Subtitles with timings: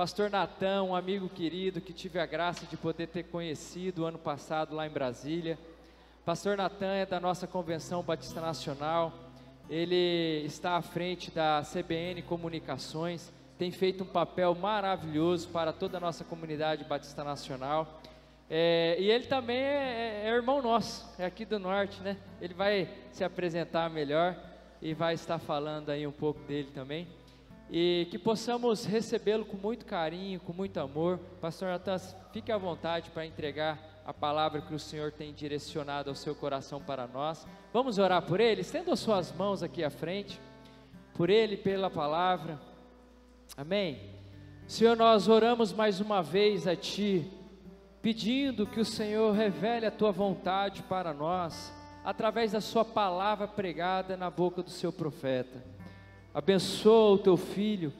[0.00, 4.74] Pastor Natan, um amigo querido que tive a graça de poder ter conhecido ano passado
[4.74, 5.58] lá em Brasília.
[6.24, 9.12] Pastor Natan é da nossa Convenção Batista Nacional.
[9.68, 16.00] Ele está à frente da CBN Comunicações, tem feito um papel maravilhoso para toda a
[16.00, 18.00] nossa comunidade Batista Nacional.
[18.48, 22.16] É, e ele também é, é, é, irmão nosso, é aqui do norte, né?
[22.40, 24.34] Ele vai se apresentar melhor
[24.80, 27.06] e vai estar falando aí um pouco dele também.
[27.70, 31.18] E que possamos recebê-lo com muito carinho, com muito amor.
[31.40, 31.98] Pastor Natan,
[32.32, 36.82] fique à vontade para entregar a palavra que o Senhor tem direcionado ao seu coração
[36.82, 37.46] para nós.
[37.72, 38.62] Vamos orar por ele?
[38.62, 40.40] Estenda suas mãos aqui à frente,
[41.14, 42.60] por ele, pela palavra.
[43.56, 44.00] Amém.
[44.66, 47.30] Senhor, nós oramos mais uma vez a Ti
[48.02, 51.72] pedindo que o Senhor revele a tua vontade para nós,
[52.04, 55.62] através da Sua palavra pregada na boca do seu profeta.
[56.32, 57.92] Abençoa o teu filho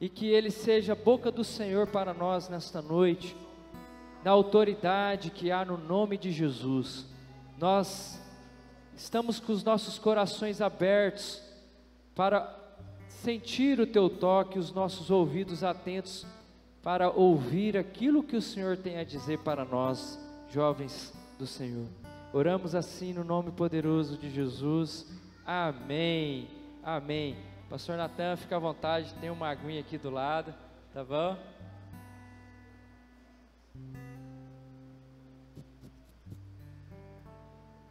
[0.00, 3.36] e que ele seja a boca do Senhor para nós nesta noite,
[4.24, 7.06] na autoridade que há no nome de Jesus.
[7.58, 8.20] Nós
[8.96, 11.42] estamos com os nossos corações abertos
[12.14, 12.58] para
[13.08, 16.26] sentir o teu toque, os nossos ouvidos atentos
[16.82, 20.18] para ouvir aquilo que o Senhor tem a dizer para nós,
[20.50, 21.86] jovens do Senhor.
[22.32, 25.06] Oramos assim no nome poderoso de Jesus.
[25.46, 26.48] Amém.
[26.82, 27.51] Amém.
[27.72, 30.54] Pastor Natan, fica à vontade, tem uma aguinha aqui do lado,
[30.92, 31.38] tá bom?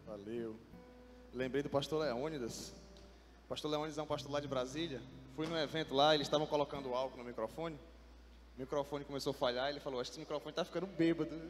[0.06, 0.56] Valeu.
[1.34, 2.76] Lembrei do pastor Leônidas.
[3.46, 5.02] O pastor Leônidas é um pastor lá de Brasília.
[5.36, 7.76] Fui num evento lá, eles estavam colocando álcool no microfone.
[8.56, 11.36] O microfone começou a falhar, ele falou, acho que esse microfone está ficando bêbado.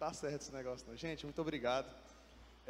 [0.00, 0.96] Tá certo esse negócio não.
[0.96, 1.86] Gente, muito obrigado.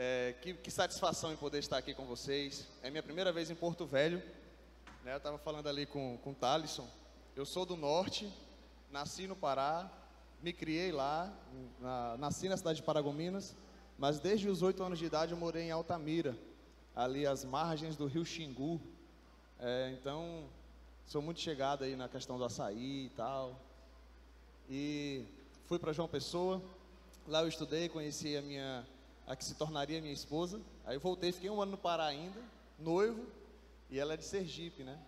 [0.01, 2.69] É, que, que, satisfação em poder estar aqui com vocês.
[2.85, 4.23] É minha primeira vez em Porto Velho.
[5.03, 6.89] Né, eu estava falando ali com, com o Thalisson.
[7.35, 8.33] Eu sou do norte,
[8.93, 9.91] nasci no Pará,
[10.41, 11.37] me criei lá,
[11.81, 13.57] na, nasci na cidade de Paragominas,
[13.99, 16.39] mas desde os oito anos de idade eu morei em Altamira,
[16.95, 18.81] ali às margens do rio Xingu.
[19.59, 20.45] É, então,
[21.07, 23.61] sou muito chegado aí na questão do açaí e tal.
[24.71, 25.25] E
[25.67, 26.63] fui para João Pessoa,
[27.27, 28.87] lá eu estudei, conheci a minha,
[29.29, 30.59] a que se tornaria minha esposa.
[30.87, 32.41] Aí eu voltei, fiquei um ano no Pará ainda,
[32.79, 33.27] noivo,
[33.91, 34.99] e ela é de Sergipe, né?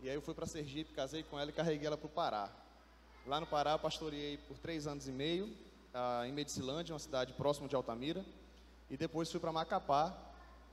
[0.00, 2.48] E aí eu fui para Sergipe, casei com ela e carreguei ela para o Pará.
[3.26, 5.52] Lá no Pará, pastoreei por três anos e meio,
[5.92, 8.24] ah, em Medicilândia, uma cidade próxima de Altamira.
[8.88, 10.16] E depois fui para Macapá,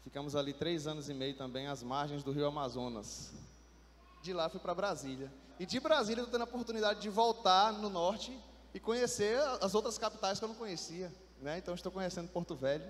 [0.04, 3.34] ficamos ali três anos e meio também, às margens do rio Amazonas.
[4.22, 5.32] De lá fui para Brasília.
[5.60, 8.38] E de Brasília estou tendo a oportunidade de voltar no norte
[8.76, 11.12] e conhecer as outras capitais que eu não conhecia.
[11.46, 11.60] Né?
[11.60, 12.84] Então estou conhecendo Porto Velho.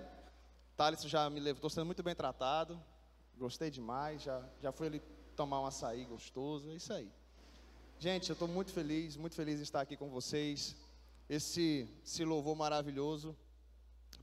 [0.78, 2.82] Thales já me levou, estou sendo muito bem tratado.
[3.36, 4.22] Gostei demais.
[4.22, 5.02] Já, já fui ali
[5.36, 6.70] tomar um açaí gostoso.
[6.70, 7.12] É isso aí.
[7.98, 10.74] Gente, eu estou muito feliz, muito feliz em estar aqui com vocês.
[11.28, 13.36] Esse, esse louvor maravilhoso.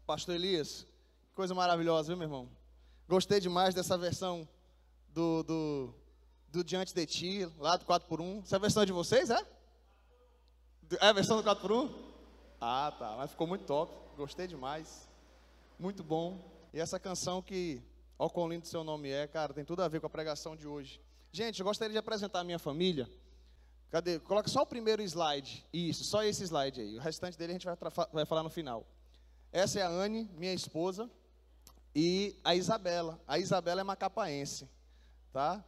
[0.03, 0.87] Pastor Elias,
[1.35, 2.49] coisa maravilhosa, viu, meu irmão?
[3.07, 4.49] Gostei demais dessa versão
[5.13, 5.93] do, do
[6.49, 8.43] do Diante de Ti, lá do 4x1.
[8.43, 9.45] Essa é a versão de vocês, é?
[10.99, 12.12] É a versão do 4x1?
[12.65, 13.15] Ah, tá.
[13.17, 13.93] Mas ficou muito top.
[14.15, 15.09] Gostei demais.
[15.77, 16.39] Muito bom.
[16.73, 17.83] E essa canção que,
[18.17, 20.65] ó quão lindo seu nome é, cara, tem tudo a ver com a pregação de
[20.65, 21.01] hoje.
[21.29, 23.09] Gente, eu gostaria de apresentar a minha família.
[23.91, 24.17] Cadê?
[24.17, 25.67] Coloca só o primeiro slide.
[25.73, 26.97] Isso, só esse slide aí.
[26.97, 27.75] O restante dele a gente vai,
[28.13, 28.87] vai falar no final.
[29.51, 31.11] Essa é a Anne, minha esposa,
[31.93, 33.19] e a Isabela.
[33.27, 34.69] A Isabela é macapaense,
[35.33, 35.61] tá?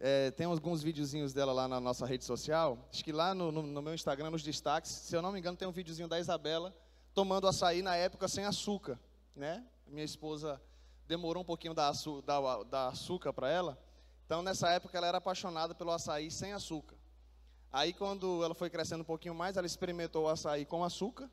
[0.00, 2.78] É, tem alguns videozinhos dela lá na nossa rede social.
[2.92, 5.56] Acho que lá no, no, no, meu Instagram, nos destaques, se eu não me engano,
[5.56, 6.74] tem um videozinho da Isabela
[7.12, 8.98] tomando açaí na época sem açúcar.
[9.34, 9.64] Né?
[9.86, 10.60] Minha esposa
[11.06, 13.78] demorou um pouquinho da, açu, da, da açúcar para ela.
[14.24, 16.96] Então, nessa época, ela era apaixonada pelo açaí sem açúcar.
[17.72, 21.28] Aí, quando ela foi crescendo um pouquinho mais, ela experimentou o açaí com açúcar.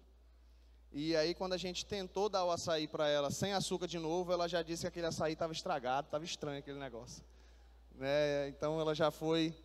[0.92, 4.32] E aí, quando a gente tentou dar o açaí para ela sem açúcar de novo,
[4.32, 7.24] ela já disse que aquele açaí estava estragado, estava estranho aquele negócio.
[7.98, 8.50] Né?
[8.50, 9.56] Então ela já foi,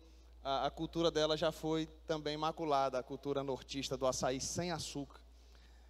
[0.43, 5.19] a, a, cultura dela já foi também maculada, a cultura nortista do açaí sem açúcar.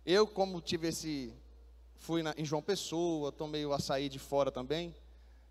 [0.05, 1.33] Eu, como tive esse,
[1.95, 4.95] fui na, em João Pessoa, tomei o açaí de fora também,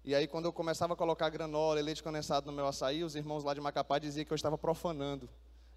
[0.05, 3.15] e aí quando eu começava a colocar granola e leite condensado no meu açaí, os
[3.15, 5.29] irmãos lá de Macapá diziam que eu estava profanando,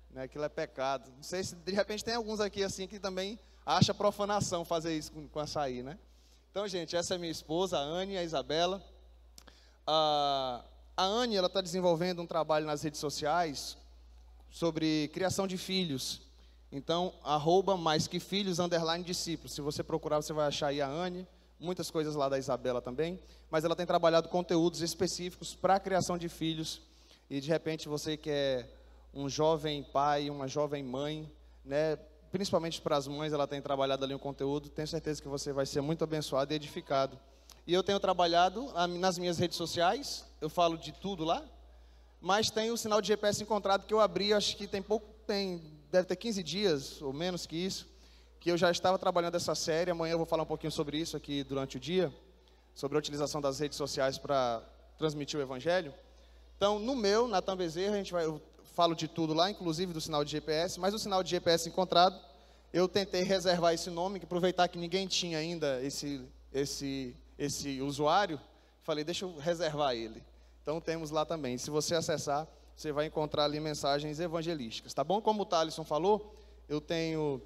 [0.10, 0.24] né?
[0.24, 1.12] aquilo é pecado.
[1.16, 5.12] Não sei se de repente tem alguns aqui assim que também acha profanação fazer isso
[5.12, 6.00] com, com açaí, né?
[6.50, 8.82] Então, gente, essa é minha esposa, a Anne, a Isabela.
[9.88, 10.64] Ah,
[10.96, 13.78] a Anne ela está desenvolvendo um trabalho nas redes sociais
[14.50, 16.22] sobre criação de filhos.
[16.72, 19.54] Então, arroba mais que filhos, underline discípulos.
[19.54, 21.28] Se você procurar, você vai achar aí a Anne,
[21.60, 23.20] muitas coisas lá da Isabela também.
[23.50, 26.82] Mas ela tem trabalhado conteúdos específicos para a criação de filhos.
[27.30, 28.70] E de repente você quer
[29.14, 31.32] um jovem pai, uma jovem mãe,
[31.64, 31.98] né?
[32.32, 34.70] Principalmente para as mães, ela tem trabalhado ali um conteúdo.
[34.70, 37.20] Tenho certeza que você vai ser muito abençoado e edificado.
[37.66, 41.44] E eu tenho trabalhado nas minhas redes sociais, eu falo de tudo lá,
[42.20, 45.62] mas tem o sinal de GPS encontrado que eu abri, acho que tem pouco, tem,
[45.92, 47.88] deve ter 15 dias ou menos que isso,
[48.40, 49.92] que eu já estava trabalhando essa série.
[49.92, 52.14] Amanhã eu vou falar um pouquinho sobre isso aqui durante o dia,
[52.76, 54.62] sobre a utilização das redes sociais para
[54.98, 55.94] transmitir o evangelho.
[56.58, 58.42] Então, no meu, Natan Bezerra, a gente vai, eu
[58.74, 62.20] falo de tudo lá, inclusive do sinal de GPS, mas o sinal de GPS encontrado,
[62.72, 66.22] eu tentei reservar esse nome, aproveitar que ninguém tinha ainda esse,
[66.54, 68.40] esse, esse usuário,
[68.84, 70.24] falei, deixa eu reservar ele.
[70.62, 71.58] Então temos lá também.
[71.58, 75.22] Se você acessar, você vai encontrar ali mensagens evangelísticas, tá bom?
[75.22, 76.36] Como o Thaleson falou,
[76.68, 77.42] eu tenho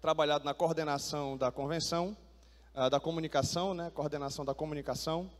[0.00, 2.16] trabalhado na coordenação da convenção,
[2.74, 3.90] uh, da comunicação, né?
[3.94, 5.30] Coordenação da comunicação.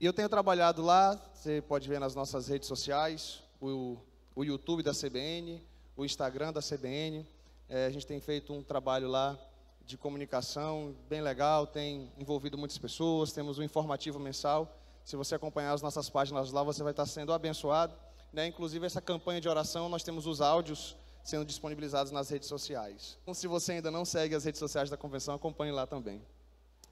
[0.00, 3.96] E eu tenho trabalhado lá, você pode ver nas nossas redes sociais, o,
[4.34, 5.62] o YouTube da CBN,
[5.96, 7.26] o Instagram da CBN.
[7.68, 9.38] É, a gente tem feito um trabalho lá
[9.86, 14.76] de comunicação bem legal, tem envolvido muitas pessoas, temos um informativo mensal.
[15.04, 17.94] Se você acompanhar as nossas páginas lá, você vai estar sendo abençoado.
[18.32, 18.48] Né?
[18.48, 23.16] Inclusive, essa campanha de oração, nós temos os áudios sendo disponibilizados nas redes sociais.
[23.22, 26.20] Então, se você ainda não segue as redes sociais da convenção, acompanhe lá também.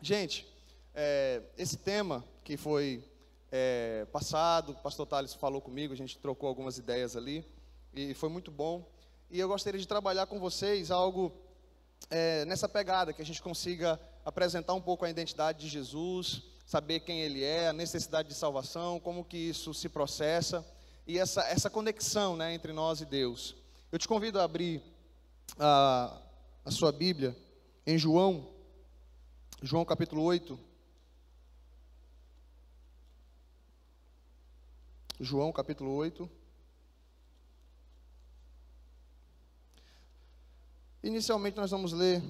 [0.00, 0.46] Gente,
[0.94, 3.04] é, esse tema que foi
[3.50, 7.44] é, passado, o pastor Thales falou comigo, a gente trocou algumas ideias ali,
[7.92, 8.88] e foi muito bom.
[9.30, 11.32] E eu gostaria de trabalhar com vocês algo
[12.10, 17.00] é, nessa pegada, que a gente consiga apresentar um pouco a identidade de Jesus, saber
[17.00, 20.64] quem ele é, a necessidade de salvação, como que isso se processa,
[21.06, 23.54] e essa, essa conexão né, entre nós e Deus.
[23.92, 24.82] Eu te convido a abrir
[25.58, 26.20] a,
[26.64, 27.36] a sua Bíblia
[27.86, 28.48] em João,
[29.62, 30.58] João capítulo 8.
[35.20, 36.28] João capítulo 8.
[41.04, 42.22] Inicialmente nós vamos ler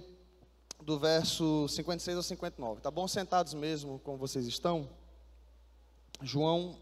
[0.83, 2.81] do verso 56 ao 59.
[2.81, 3.07] Tá bom?
[3.07, 4.91] Sentados mesmo como vocês estão.
[6.21, 6.77] João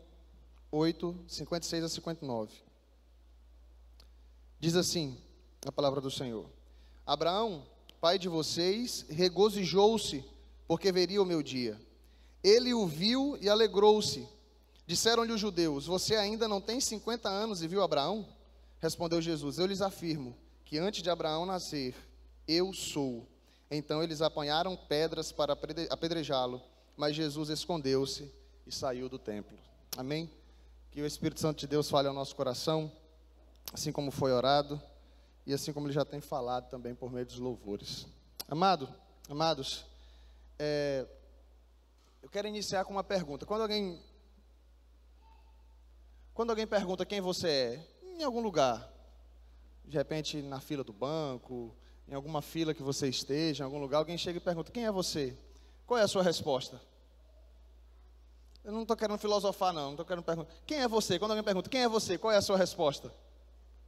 [0.70, 2.50] 8, 56 a 59.
[4.58, 5.18] Diz assim
[5.66, 6.46] a palavra do Senhor:
[7.04, 7.62] Abraão,
[8.00, 10.24] pai de vocês, regozijou-se
[10.66, 11.78] porque veria o meu dia.
[12.42, 14.26] Ele o viu e alegrou-se.
[14.86, 18.26] Disseram-lhe os judeus: Você ainda não tem 50 anos e viu Abraão?
[18.80, 20.34] Respondeu Jesus: Eu lhes afirmo
[20.72, 21.94] que antes de Abraão nascer,
[22.48, 23.28] eu sou.
[23.70, 25.52] Então eles apanharam pedras para
[25.90, 26.62] apedrejá-lo,
[26.96, 28.34] mas Jesus escondeu-se
[28.66, 29.54] e saiu do templo.
[29.98, 30.30] Amém?
[30.90, 32.90] Que o Espírito Santo de Deus fale ao nosso coração
[33.70, 34.80] assim como foi orado
[35.44, 38.06] e assim como ele já tem falado também por meio dos louvores.
[38.48, 38.88] Amado,
[39.28, 39.84] amados,
[40.58, 41.06] é,
[42.22, 43.44] eu quero iniciar com uma pergunta.
[43.44, 44.02] Quando alguém,
[46.32, 47.88] quando alguém pergunta quem você é,
[48.18, 48.90] em algum lugar,
[49.84, 51.74] de repente na fila do banco,
[52.08, 54.92] em alguma fila que você esteja, em algum lugar, alguém chega e pergunta: quem é
[54.92, 55.36] você?
[55.86, 56.80] Qual é a sua resposta?
[58.64, 59.84] Eu não estou querendo filosofar, não.
[59.86, 60.52] Não estou querendo perguntar.
[60.66, 61.18] Quem é você?
[61.18, 62.16] Quando alguém pergunta, quem é você?
[62.16, 63.12] Qual é a sua resposta?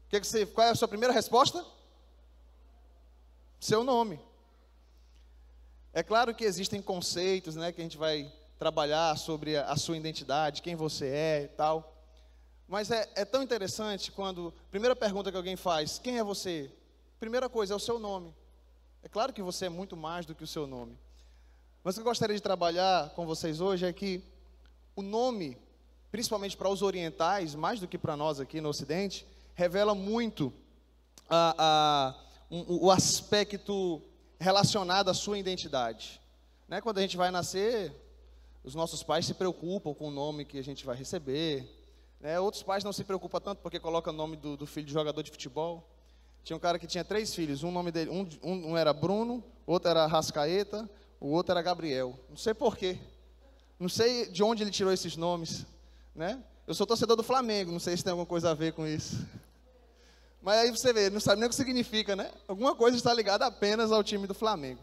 [0.09, 1.65] Que que você, qual é a sua primeira resposta?
[3.61, 4.21] Seu nome.
[5.93, 9.97] É claro que existem conceitos, né, que a gente vai trabalhar sobre a, a sua
[9.97, 11.94] identidade, quem você é e tal.
[12.69, 16.71] Mas é, é, tão interessante quando, primeira pergunta que alguém faz, quem é você?
[17.21, 18.35] Primeira coisa, é o seu nome.
[19.03, 20.99] É claro que você é muito mais do que o seu nome.
[21.83, 24.23] Mas o que eu gostaria de trabalhar com vocês hoje é que
[24.97, 25.59] o nome,
[26.11, 30.53] principalmente para os orientais, mais do que para nós aqui no Ocidente, revela muito
[31.29, 32.15] a, a,
[32.51, 34.01] um, o aspecto
[34.39, 36.21] relacionado à sua identidade.
[36.69, 36.81] Né?
[36.81, 37.93] Quando a gente vai nascer,
[38.63, 41.69] os nossos pais se preocupam com o nome que a gente vai receber.
[42.25, 42.41] Né?
[42.41, 45.23] Outros pais não se preocupam tanto porque colocam o nome do, do, filho de jogador
[45.23, 45.87] de futebol.
[46.43, 49.91] Tinha um cara que tinha três filhos, um nome dele, um, um, era Bruno, outro
[49.91, 50.89] era Rascaeta,
[51.21, 52.19] o outro era Gabriel.
[52.31, 52.99] Não sei porquê.
[53.79, 55.67] Não sei de onde ele tirou esses nomes,
[56.15, 56.43] né?
[56.67, 59.19] Eu sou torcedor do Flamengo, não sei se tem alguma coisa a ver com isso.
[60.41, 62.33] Mas aí você vê, não sabe nem o que significa, né?
[62.49, 64.81] Alguma coisa está ligada apenas ao time do Flamengo.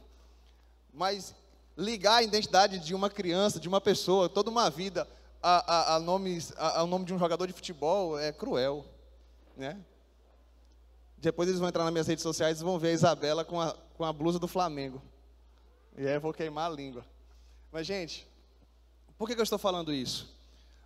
[0.94, 1.34] Mas
[1.76, 5.08] ligar a identidade de uma criança, de uma pessoa, toda uma vida,
[5.42, 6.54] a, a, a nomes,
[6.88, 8.86] nome de um jogador de futebol é cruel,
[9.58, 9.80] né?
[11.18, 13.76] Depois eles vão entrar nas minhas redes sociais e vão ver a Isabela com a,
[13.96, 15.02] com a blusa do Flamengo.
[15.98, 17.06] E aí eu vou queimar a língua.
[17.72, 18.28] Mas, gente,
[19.18, 20.36] por que, que eu estou falando isso?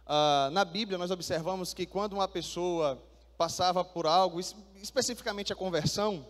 [0.05, 3.01] Ah, na Bíblia, nós observamos que quando uma pessoa
[3.37, 4.39] passava por algo,
[4.81, 6.27] especificamente a conversão,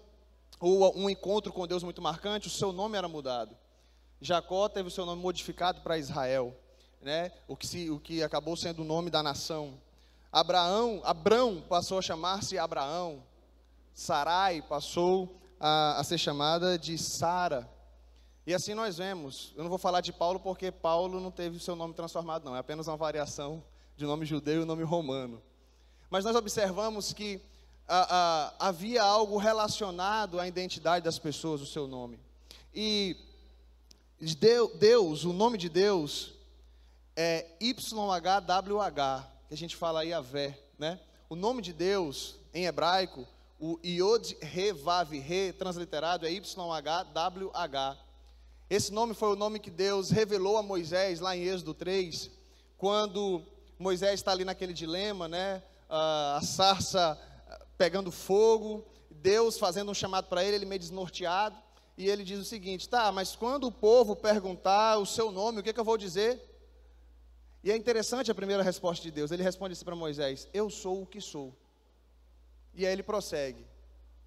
[0.59, 3.57] ou um encontro com Deus muito marcante, o seu nome era mudado.
[4.21, 6.55] Jacó teve o seu nome modificado para Israel,
[7.05, 7.31] né?
[7.47, 9.75] o, que se, o que acabou sendo o nome da nação.
[10.31, 13.21] Abraão, Abrão passou a chamar-se Abraão.
[13.93, 17.69] Sarai passou a, a ser chamada de Sara.
[18.47, 19.53] E assim nós vemos.
[19.55, 22.55] Eu não vou falar de Paulo porque Paulo não teve seu nome transformado, não.
[22.55, 23.63] É apenas uma variação
[23.95, 25.39] de nome judeu e nome romano.
[26.09, 27.39] Mas nós observamos que
[28.57, 32.19] havia algo relacionado à identidade das pessoas, o seu nome.
[32.73, 33.15] E
[34.79, 36.34] Deus, o nome de Deus
[37.15, 40.99] é YHWH, que a gente fala aí a Vé, né?
[41.29, 43.27] O nome de Deus em hebraico,
[43.59, 47.97] o Yod Re Vav Re, transliterado é YHWH.
[48.69, 52.31] Esse nome foi o nome que Deus revelou a Moisés lá em Êxodo 3,
[52.77, 53.43] quando
[53.79, 55.63] Moisés está ali naquele dilema, né?
[55.89, 57.19] a sarça
[57.77, 61.55] pegando fogo, Deus fazendo um chamado para ele, ele meio desnorteado,
[61.97, 65.63] e ele diz o seguinte: tá, mas quando o povo perguntar o seu nome, o
[65.63, 66.54] que, que eu vou dizer?
[67.65, 69.31] E é interessante a primeira resposta de Deus.
[69.31, 71.51] Ele responde assim para Moisés: Eu sou o que sou.
[72.75, 73.65] E aí ele prossegue: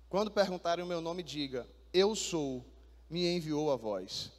[0.09, 2.65] Quando perguntarem o meu nome, diga: Eu sou,
[3.09, 4.33] me enviou a voz.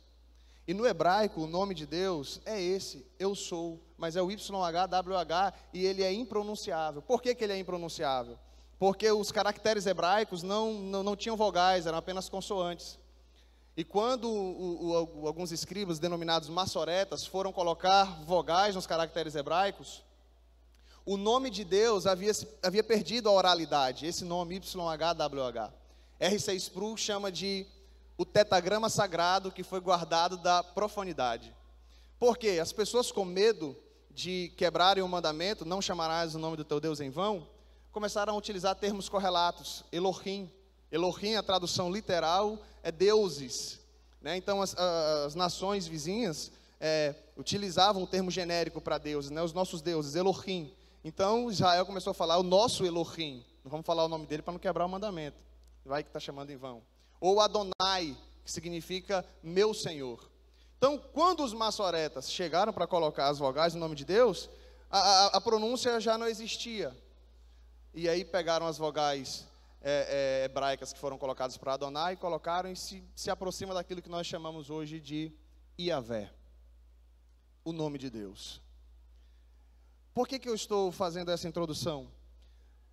[0.67, 5.53] E no hebraico, o nome de Deus é esse, eu sou, mas é o YHWH
[5.73, 7.01] e ele é impronunciável.
[7.01, 8.37] Por que, que ele é impronunciável?
[8.77, 12.98] Porque os caracteres hebraicos não, não, não tinham vogais, eram apenas consoantes.
[13.79, 20.03] E quando o, o, alguns escribas, denominados maçoretas, foram colocar vogais nos caracteres hebraicos,
[21.05, 25.71] o nome de Deus havia, havia perdido a oralidade, esse nome YHWH.
[26.19, 27.65] R6 Pro chama de
[28.17, 31.55] o tetagrama sagrado que foi guardado da profanidade.
[32.19, 32.59] Por quê?
[32.61, 33.77] As pessoas com medo
[34.11, 37.47] de quebrarem o mandamento, não chamarás o nome do teu Deus em vão,
[37.93, 40.51] começaram a utilizar termos correlatos, Elohim.
[40.91, 43.79] Elohim, a tradução literal, é deuses.
[44.21, 44.37] Né?
[44.37, 49.41] Então, as, as, nações vizinhas é, utilizavam o termo genérico para deuses, né?
[49.41, 50.73] os nossos deuses, Elohim.
[51.03, 53.45] Então, Israel começou a falar o nosso Elohim.
[53.63, 55.37] Não vamos falar o nome dele para não quebrar o mandamento.
[55.85, 56.81] Vai que está chamando em vão.
[57.19, 60.29] Ou Adonai, que significa meu Senhor.
[60.77, 64.49] Então, quando os maçoretas chegaram para colocar as vogais no nome de Deus,
[64.89, 66.95] a, a, a pronúncia já não existia.
[67.93, 69.45] E aí pegaram as vogais
[69.81, 74.01] é, é, hebraicas que foram colocadas para Adonai e colocaram e se, se aproxima daquilo
[74.01, 75.31] que nós chamamos hoje de
[75.79, 76.31] Iavé,
[77.63, 78.61] o nome de Deus.
[80.13, 82.11] Por que, que eu estou fazendo essa introdução?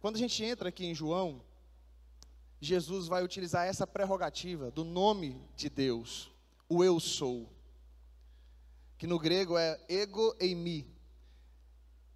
[0.01, 1.43] Quando a gente entra aqui em João,
[2.61, 6.31] Jesus vai utilizar essa prerrogativa do nome de Deus,
[6.69, 7.51] o eu sou,
[8.97, 10.87] que no grego é ego eimi,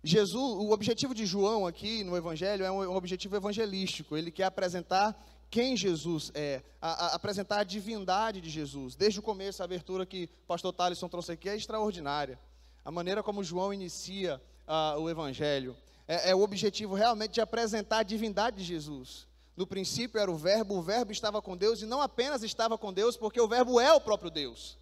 [0.02, 4.16] Jesus, o objetivo de João aqui no Evangelho é um objetivo evangelístico.
[4.16, 5.14] Ele quer apresentar
[5.50, 8.94] quem Jesus é, a, a, apresentar a divindade de Jesus.
[8.94, 12.38] Desde o começo, a abertura que o pastor Talisson trouxe aqui é extraordinária.
[12.82, 15.76] A maneira como João inicia uh, o Evangelho
[16.08, 19.28] é, é o objetivo realmente de apresentar a divindade de Jesus.
[19.54, 22.90] No princípio era o Verbo, o Verbo estava com Deus e não apenas estava com
[22.90, 24.78] Deus, porque o Verbo é o próprio Deus.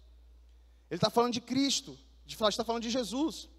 [0.89, 3.49] Ele está falando de Cristo, está falando de Jesus.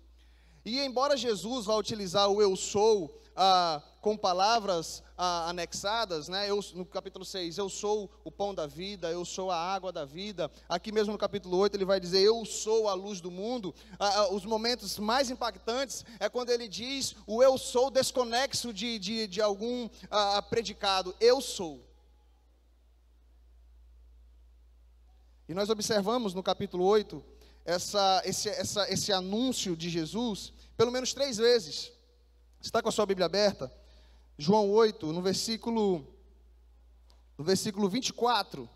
[0.64, 6.50] E embora Jesus vá utilizar o eu sou ah, com palavras ah, anexadas, né?
[6.50, 10.04] Eu, no capítulo 6, eu sou o pão da vida, eu sou a água da
[10.04, 10.50] vida.
[10.68, 13.74] Aqui mesmo no capítulo 8 ele vai dizer, eu sou a luz do mundo.
[13.98, 18.98] Ah, ah, os momentos mais impactantes é quando ele diz o eu sou desconexo de,
[18.98, 21.80] de, de algum ah, predicado, eu sou.
[25.48, 27.39] E nós observamos no capítulo 8
[27.70, 31.92] essa, esse, essa, esse anúncio de Jesus pelo menos três vezes.
[32.58, 33.70] Está com a sua Bíblia aberta?
[34.38, 36.06] João 8, no versículo,
[37.36, 38.66] no versículo 24.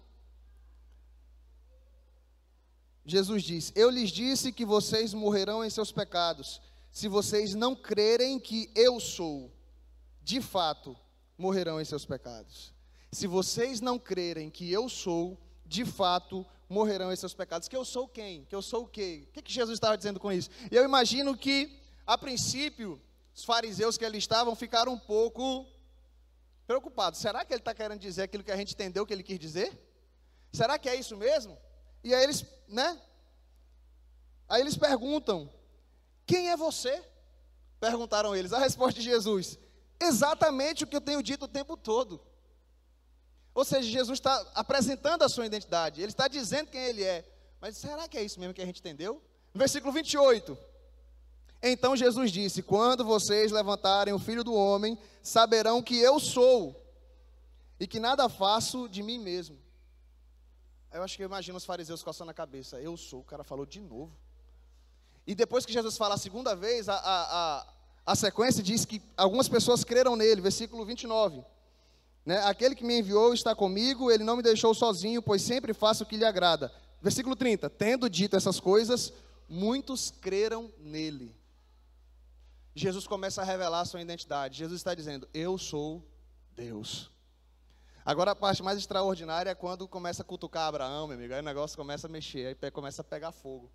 [3.06, 6.60] Jesus diz: Eu lhes disse que vocês morrerão em seus pecados,
[6.92, 9.50] se vocês não crerem que eu sou.
[10.22, 10.94] De fato,
[11.38, 12.74] morrerão em seus pecados.
[13.10, 17.68] Se vocês não crerem que eu sou, de fato, morrerão em seus pecados.
[17.68, 18.44] Que eu sou quem?
[18.44, 19.26] Que eu sou o quê?
[19.28, 20.50] O que, que Jesus estava dizendo com isso?
[20.70, 23.00] E eu imagino que, a princípio,
[23.34, 25.66] os fariseus que ali estavam ficaram um pouco
[26.66, 27.20] preocupados.
[27.20, 29.78] Será que ele está querendo dizer aquilo que a gente entendeu que ele quis dizer?
[30.52, 31.58] Será que é isso mesmo?
[32.02, 33.00] E aí eles, né?
[34.48, 35.50] Aí eles perguntam:
[36.26, 37.02] Quem é você?
[37.80, 38.52] Perguntaram eles.
[38.52, 39.58] A resposta de Jesus:
[40.00, 42.20] Exatamente o que eu tenho dito o tempo todo.
[43.54, 47.24] Ou seja, Jesus está apresentando a sua identidade, ele está dizendo quem ele é.
[47.60, 49.22] Mas será que é isso mesmo que a gente entendeu?
[49.54, 50.58] Versículo 28.
[51.62, 56.74] Então Jesus disse: Quando vocês levantarem o filho do homem, saberão que eu sou,
[57.78, 59.56] e que nada faço de mim mesmo.
[60.92, 62.80] Eu acho que eu imagino os fariseus coçando a cabeça.
[62.80, 64.12] Eu sou, o cara falou de novo.
[65.26, 67.66] E depois que Jesus fala a segunda vez, a, a, a,
[68.06, 71.42] a sequência diz que algumas pessoas creram nele, versículo 29.
[72.24, 72.38] Né?
[72.44, 76.06] Aquele que me enviou está comigo, ele não me deixou sozinho, pois sempre faço o
[76.06, 76.72] que lhe agrada.
[77.02, 77.68] Versículo 30.
[77.70, 79.12] Tendo dito essas coisas,
[79.48, 81.36] muitos creram nele.
[82.74, 84.58] Jesus começa a revelar a sua identidade.
[84.58, 86.02] Jesus está dizendo: Eu sou
[86.56, 87.10] Deus.
[88.04, 91.32] Agora a parte mais extraordinária é quando começa a cutucar Abraão, meu amigo.
[91.32, 93.70] Aí o negócio começa a mexer, aí começa a pegar fogo.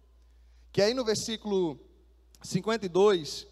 [0.71, 1.79] Que aí no versículo
[2.43, 3.47] 52,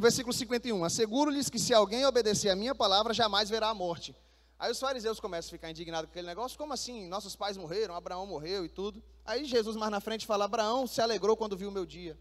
[0.00, 4.16] versículo 51, asseguro-lhes que se alguém obedecer a minha palavra, jamais verá a morte.
[4.62, 7.08] Aí os fariseus começam a ficar indignados com aquele negócio, como assim?
[7.08, 9.02] Nossos pais morreram, Abraão morreu e tudo.
[9.24, 12.16] Aí Jesus mais na frente fala, Abraão se alegrou quando viu o meu dia.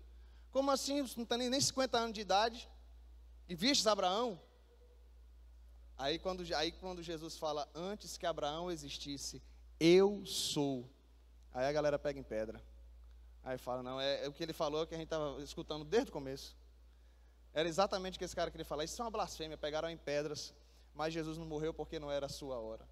[0.49, 1.07] Como assim?
[1.15, 2.67] Não tem nem 50 anos de idade.
[3.47, 4.41] E vistes Abraão?
[5.95, 9.39] Aí quando, aí quando Jesus fala, antes que Abraão existisse,
[9.79, 10.89] eu sou.
[11.53, 12.59] Aí a galera pega em pedra.
[13.43, 16.09] Aí fala, não, é, é o que ele falou que a gente estava escutando desde
[16.09, 16.57] o começo.
[17.53, 18.83] Era exatamente o que esse cara queria falar.
[18.83, 20.55] Isso é uma blasfêmia, pegaram em pedras
[20.93, 22.87] mas Jesus não morreu porque não era a sua hora.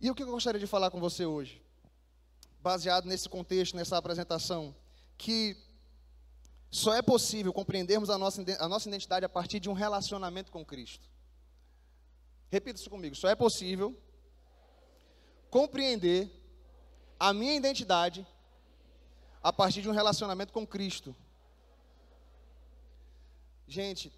[0.00, 1.62] E o que eu gostaria de falar com você hoje,
[2.60, 4.74] baseado nesse contexto, nessa apresentação,
[5.16, 5.56] que
[6.70, 10.64] só é possível compreendermos a nossa, a nossa identidade a partir de um relacionamento com
[10.64, 11.08] Cristo.
[12.50, 13.96] Repita isso comigo: só é possível
[15.50, 16.30] compreender
[17.20, 18.26] a minha identidade
[19.42, 21.14] a partir de um relacionamento com Cristo.
[23.68, 24.12] Gente,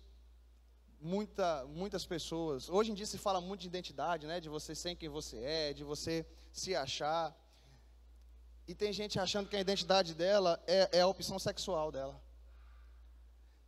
[1.05, 2.69] muita, muitas pessoas.
[2.71, 4.41] Hoje em dia se fala muito de identidade, né?
[4.41, 7.37] De você ser quem você é, de você se achar.
[8.67, 12.19] E tem gente achando que a identidade dela é, é a opção sexual dela.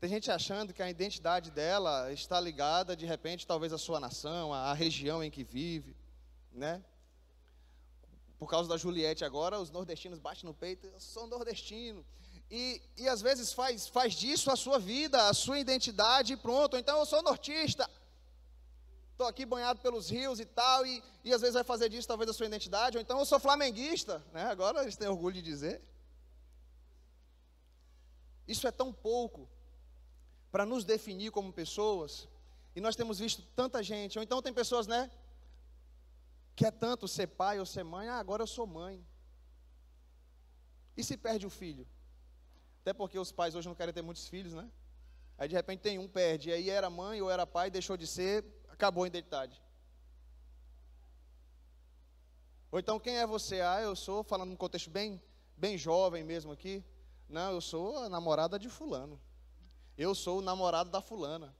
[0.00, 4.52] Tem gente achando que a identidade dela está ligada, de repente, talvez à sua nação,
[4.52, 5.95] à região em que vive,
[6.52, 6.83] né?
[8.38, 12.05] Por causa da Juliette agora, os nordestinos batem no peito, eu sou nordestino.
[12.50, 16.76] E, e às vezes faz, faz disso a sua vida, a sua identidade e pronto.
[16.76, 17.88] Então eu sou nortista.
[19.17, 22.29] Estou aqui banhado pelos rios e tal, e, e às vezes vai fazer disso talvez
[22.29, 24.45] a sua identidade, ou então eu sou flamenguista, né?
[24.45, 25.82] agora eles têm orgulho de dizer.
[28.47, 29.49] Isso é tão pouco
[30.52, 32.28] para nos definir como pessoas,
[32.75, 35.11] e nós temos visto tanta gente, ou então tem pessoas, né,
[36.54, 39.02] que é tanto ser pai ou ser mãe, ah, agora eu sou mãe.
[40.95, 41.87] E se perde o filho?
[42.87, 44.71] Até porque os pais hoje não querem ter muitos filhos, né?
[45.37, 46.51] Aí de repente tem um, perde.
[46.51, 49.61] E aí era mãe ou era pai, deixou de ser, acabou a identidade.
[52.71, 53.61] Ou então quem é você?
[53.61, 55.21] Ah, eu sou, falando num contexto bem,
[55.57, 56.85] bem jovem mesmo aqui.
[57.29, 59.21] Não, eu sou a namorada de fulano.
[59.99, 61.53] Eu sou o namorado da fulana.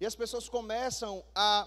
[0.00, 1.66] E as pessoas começam a,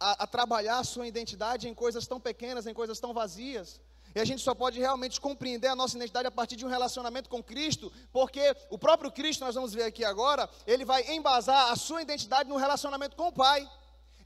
[0.00, 3.82] a, a trabalhar a sua identidade em coisas tão pequenas, em coisas tão vazias.
[4.14, 7.28] E a gente só pode realmente compreender a nossa identidade a partir de um relacionamento
[7.28, 11.76] com Cristo, porque o próprio Cristo, nós vamos ver aqui agora, ele vai embasar a
[11.76, 13.68] sua identidade no relacionamento com o Pai.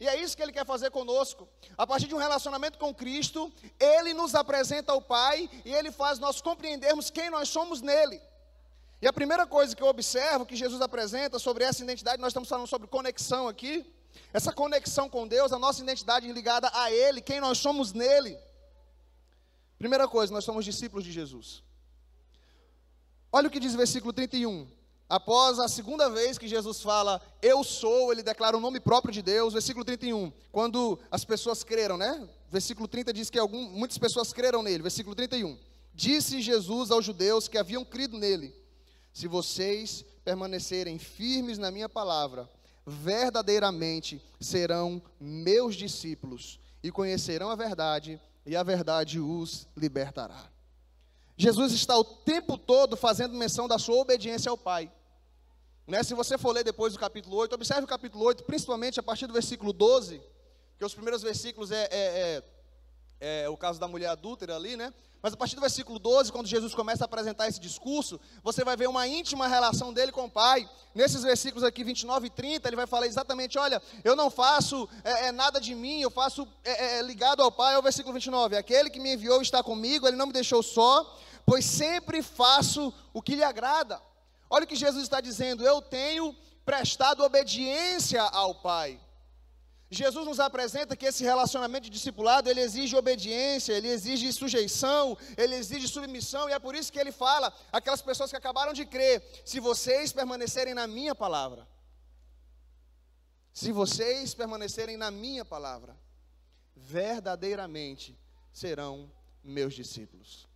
[0.01, 1.49] E é isso que ele quer fazer conosco.
[1.77, 6.19] A partir de um relacionamento com Cristo, ele nos apresenta ao Pai e ele faz
[6.19, 8.21] nós compreendermos quem nós somos nele.
[9.03, 12.49] E a primeira coisa que eu observo que Jesus apresenta sobre essa identidade, nós estamos
[12.49, 13.85] falando sobre conexão aqui,
[14.33, 18.39] essa conexão com Deus, a nossa identidade ligada a Ele, quem nós somos nele.
[19.85, 21.63] Primeira coisa, nós somos discípulos de Jesus.
[23.31, 24.67] Olha o que diz o versículo 31.
[25.07, 29.21] Após a segunda vez que Jesus fala, eu sou, ele declara o nome próprio de
[29.21, 29.53] Deus.
[29.53, 30.33] Versículo 31.
[30.51, 32.27] Quando as pessoas creram, né?
[32.51, 34.83] Versículo 30 diz que algum, muitas pessoas creram nele.
[34.83, 35.59] Versículo 31.
[35.93, 38.55] Disse Jesus aos judeus que haviam crido nele:
[39.13, 42.51] Se vocês permanecerem firmes na minha palavra,
[42.87, 50.51] verdadeiramente serão meus discípulos e conhecerão a verdade, e a verdade os libertará.
[51.37, 54.91] Jesus está o tempo todo fazendo menção da sua obediência ao Pai.
[55.87, 56.03] Né?
[56.03, 59.27] Se você for ler depois do capítulo 8, observe o capítulo 8, principalmente a partir
[59.27, 60.23] do versículo 12,
[60.79, 62.43] que os primeiros versículos é, é, é,
[63.25, 64.93] é o caso da mulher adúltera ali, né?
[65.25, 68.77] Mas a partir do versículo 12, quando Jesus começa a apresentar esse discurso, você vai
[68.77, 70.69] ver uma íntima relação dele com o Pai.
[70.95, 75.29] Nesses versículos aqui, 29 e 30, ele vai falar exatamente: olha, eu não faço é,
[75.29, 77.75] é, nada de mim, eu faço é, é, é ligado ao Pai.
[77.75, 78.55] É o versículo 29.
[78.55, 83.23] Aquele que me enviou está comigo, ele não me deixou só, pois sempre faço o
[83.23, 83.99] que lhe agrada.
[84.51, 89.01] Olha o que Jesus está dizendo: eu tenho prestado obediência ao Pai.
[89.91, 95.55] Jesus nos apresenta que esse relacionamento de discipulado, ele exige obediência, ele exige sujeição, ele
[95.55, 99.23] exige submissão, e é por isso que ele fala aquelas pessoas que acabaram de crer,
[99.45, 101.69] se vocês permanecerem na minha palavra.
[103.53, 105.97] Se vocês permanecerem na minha palavra,
[106.75, 108.19] verdadeiramente
[108.53, 109.11] serão
[109.45, 110.49] meus discípulos.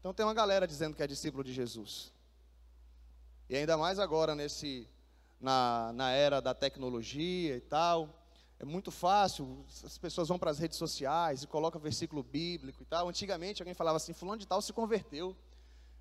[0.00, 2.12] Então tem uma galera dizendo que é discípulo de Jesus.
[3.48, 4.86] E ainda mais agora nesse
[5.40, 8.19] na, na era da tecnologia e tal.
[8.60, 12.84] É muito fácil, as pessoas vão para as redes sociais e colocam versículo bíblico e
[12.84, 13.08] tal.
[13.08, 15.34] Antigamente alguém falava assim, fulano de tal se converteu.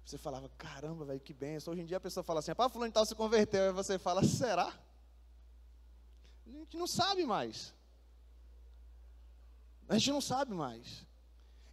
[0.04, 1.72] Você falava, caramba, velho, que benção.
[1.72, 3.68] Hoje em dia a pessoa fala assim, pá, fulano de tal se converteu.
[3.68, 4.74] Aí você fala, será?
[6.46, 7.74] A gente não sabe mais.
[9.88, 11.08] A gente não sabe mais.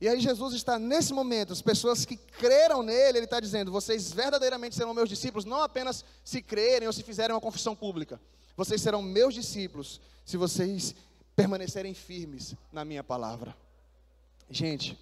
[0.00, 4.12] E aí Jesus está nesse momento, as pessoas que creram nele, ele está dizendo, vocês
[4.12, 8.20] verdadeiramente serão meus discípulos, não apenas se crerem ou se fizerem uma confissão pública.
[8.56, 10.94] Vocês serão meus discípulos se vocês
[11.34, 13.54] permanecerem firmes na minha palavra.
[14.48, 14.98] Gente,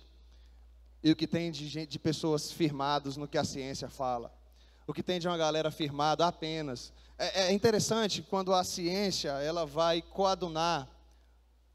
[1.02, 4.34] e o que tem de, gente, de pessoas firmadas no que a ciência fala?
[4.86, 6.92] O que tem de uma galera firmada apenas?
[7.16, 10.88] É, é interessante quando a ciência ela vai coadunar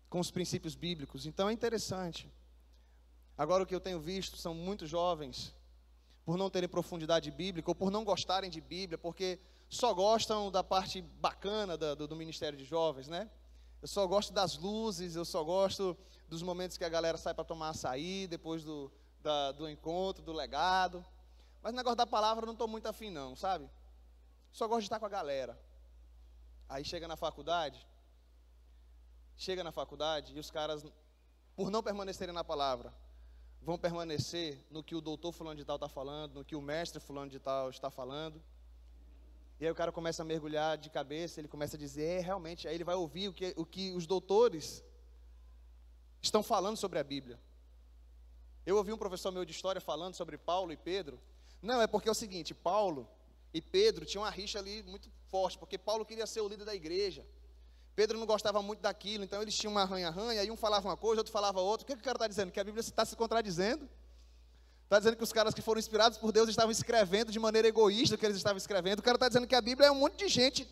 [0.10, 1.26] com os princípios bíblicos.
[1.26, 2.30] Então é interessante.
[3.38, 5.56] Agora, o que eu tenho visto são muitos jovens,
[6.26, 10.63] por não terem profundidade bíblica, ou por não gostarem de Bíblia, porque só gostam da
[10.63, 13.29] parte bacana do, do Ministério de Jovens, né?
[13.82, 15.95] Eu só gosto das luzes, eu só gosto
[16.27, 20.34] dos momentos que a galera sai para tomar açaí, depois do, da, do encontro, do
[20.34, 21.05] legado.
[21.62, 23.69] Mas o negócio da palavra eu não estou muito afim, não, sabe?
[24.51, 25.58] Só gosto de estar com a galera.
[26.67, 27.88] Aí chega na faculdade,
[29.36, 30.86] chega na faculdade e os caras,
[31.55, 32.93] por não permanecerem na palavra,
[33.62, 36.99] vão permanecer no que o doutor fulano de tal está falando, no que o mestre
[36.99, 38.41] fulano de tal está falando.
[39.60, 42.67] E aí o cara começa a mergulhar de cabeça, ele começa a dizer, é, realmente,
[42.67, 44.84] aí ele vai ouvir o que, o que os doutores
[46.22, 47.38] estão falando sobre a Bíblia.
[48.65, 51.19] Eu ouvi um professor meu de história falando sobre Paulo e Pedro.
[51.62, 53.10] Não, é porque é o seguinte, Paulo
[53.54, 56.74] e Pedro tinham uma rixa ali muito forte, porque Paulo queria ser o líder da
[56.74, 57.26] igreja.
[57.95, 61.19] Pedro não gostava muito daquilo, então eles tinham uma arranha-arranha, aí um falava uma coisa,
[61.19, 61.84] outro falava outra.
[61.84, 62.50] O que, que o cara está dizendo?
[62.50, 63.89] Que a Bíblia está se contradizendo.
[64.89, 68.15] Está dizendo que os caras que foram inspirados por Deus estavam escrevendo de maneira egoísta
[68.15, 68.97] o que eles estavam escrevendo.
[68.97, 70.67] O cara está dizendo que a Bíblia é um monte de gente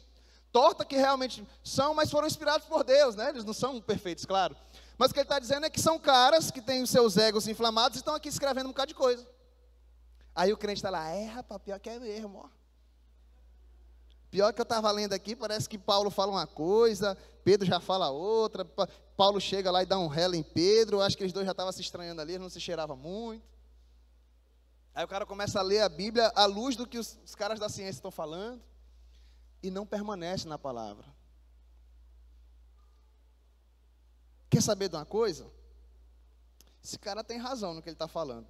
[0.51, 3.29] torta que realmente são, mas foram inspirados por Deus, né?
[3.29, 4.57] Eles não são perfeitos, claro.
[4.97, 7.47] Mas o que ele está dizendo é que são caras que têm os seus egos
[7.47, 9.23] inflamados e estão aqui escrevendo um bocado de coisa.
[10.33, 12.49] Aí o crente está lá, é rapaz, pior que é mesmo, ó.
[14.31, 18.09] Pior que eu estava lendo aqui, parece que Paulo fala uma coisa, Pedro já fala
[18.09, 18.65] outra,
[19.15, 21.71] Paulo chega lá e dá um relo em Pedro, acho que eles dois já estavam
[21.71, 23.56] se estranhando ali, não se cheirava muito.
[24.97, 27.59] Aí o cara começa a ler a Bíblia à luz do que os, os caras
[27.59, 28.59] da ciência estão falando
[29.61, 31.05] e não permanece na palavra.
[34.49, 35.51] Quer saber de uma coisa?
[36.83, 38.47] Esse cara tem razão no que ele está falando.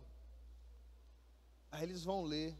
[1.69, 2.57] Aí eles vão ler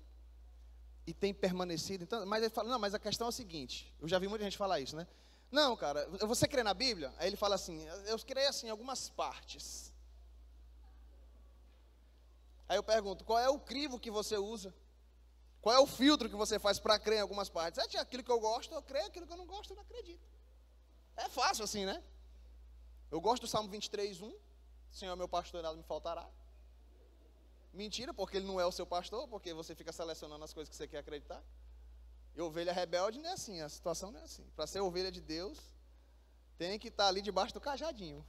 [1.06, 2.04] e tem permanecido.
[2.04, 4.44] Então, mas ele fala, não, mas a questão é o seguinte, eu já vi muita
[4.44, 5.08] gente falar isso, né?
[5.50, 7.14] Não, cara, você crê na Bíblia?
[7.18, 9.94] Aí ele fala assim, eu creio assim, algumas partes.
[12.70, 14.74] Aí eu pergunto, qual é o crivo que você usa?
[15.62, 17.78] Qual é o filtro que você faz para crer em algumas partes?
[17.78, 20.26] É aquilo que eu gosto, eu creio, aquilo que eu não gosto, eu não acredito.
[21.16, 22.04] É fácil assim, né?
[23.10, 24.36] Eu gosto do Salmo 23, 1.
[24.92, 26.30] Senhor, meu pastor, nada me faltará.
[27.74, 30.76] Mentira, porque ele não é o seu pastor, porque você fica selecionando as coisas que
[30.76, 31.44] você quer acreditar.
[32.36, 34.46] E ovelha rebelde não é assim, a situação não é assim.
[34.56, 35.60] Para ser ovelha de Deus,
[36.58, 38.26] tem que estar ali debaixo do cajadinho.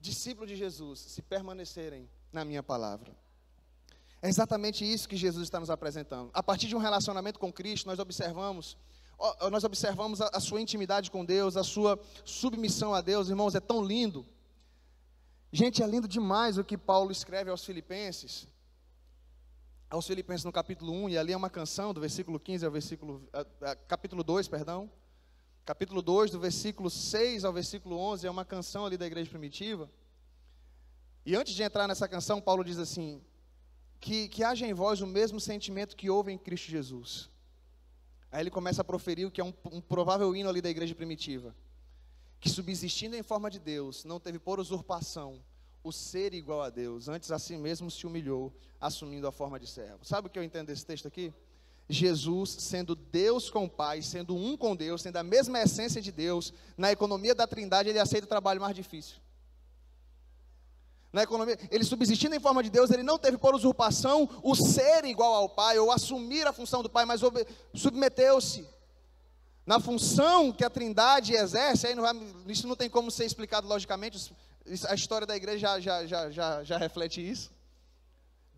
[0.00, 3.16] Discípulo de Jesus, se permanecerem na minha palavra.
[4.20, 6.30] É exatamente isso que Jesus está nos apresentando.
[6.34, 8.76] A partir de um relacionamento com Cristo, nós observamos,
[9.50, 13.28] nós observamos a, a sua intimidade com Deus, a sua submissão a Deus.
[13.28, 14.26] Irmãos, é tão lindo
[15.50, 18.46] Gente, é lindo demais o que Paulo escreve aos Filipenses.
[19.88, 23.26] Aos Filipenses no capítulo 1, e ali é uma canção do versículo 15 ao versículo.
[23.32, 24.90] A, a, capítulo 2, perdão.
[25.68, 29.86] Capítulo 2, do versículo 6 ao versículo 11, é uma canção ali da igreja primitiva.
[31.26, 33.20] E antes de entrar nessa canção, Paulo diz assim:
[34.00, 37.28] que, que haja em vós o mesmo sentimento que houve em Cristo Jesus.
[38.32, 40.94] Aí ele começa a proferir o que é um, um provável hino ali da igreja
[40.94, 41.54] primitiva
[42.40, 45.42] que subsistindo em forma de Deus, não teve por usurpação
[45.82, 49.66] o ser igual a Deus, antes a si mesmo se humilhou, assumindo a forma de
[49.66, 50.02] servo.
[50.02, 51.30] Sabe o que eu entendo desse texto aqui?
[51.88, 56.12] Jesus, sendo Deus com o Pai, sendo um com Deus, sendo a mesma essência de
[56.12, 59.16] Deus, na economia da Trindade, ele aceita o trabalho mais difícil.
[61.10, 65.04] Na economia, ele subsistindo em forma de Deus, ele não teve por usurpação o ser
[65.06, 67.22] igual ao Pai, ou assumir a função do Pai, mas
[67.74, 68.66] submeteu-se
[69.68, 72.14] na função que a Trindade exerce, aí não vai,
[72.46, 74.34] isso não tem como ser explicado logicamente,
[74.88, 77.50] a história da igreja já, já, já, já, reflete isso.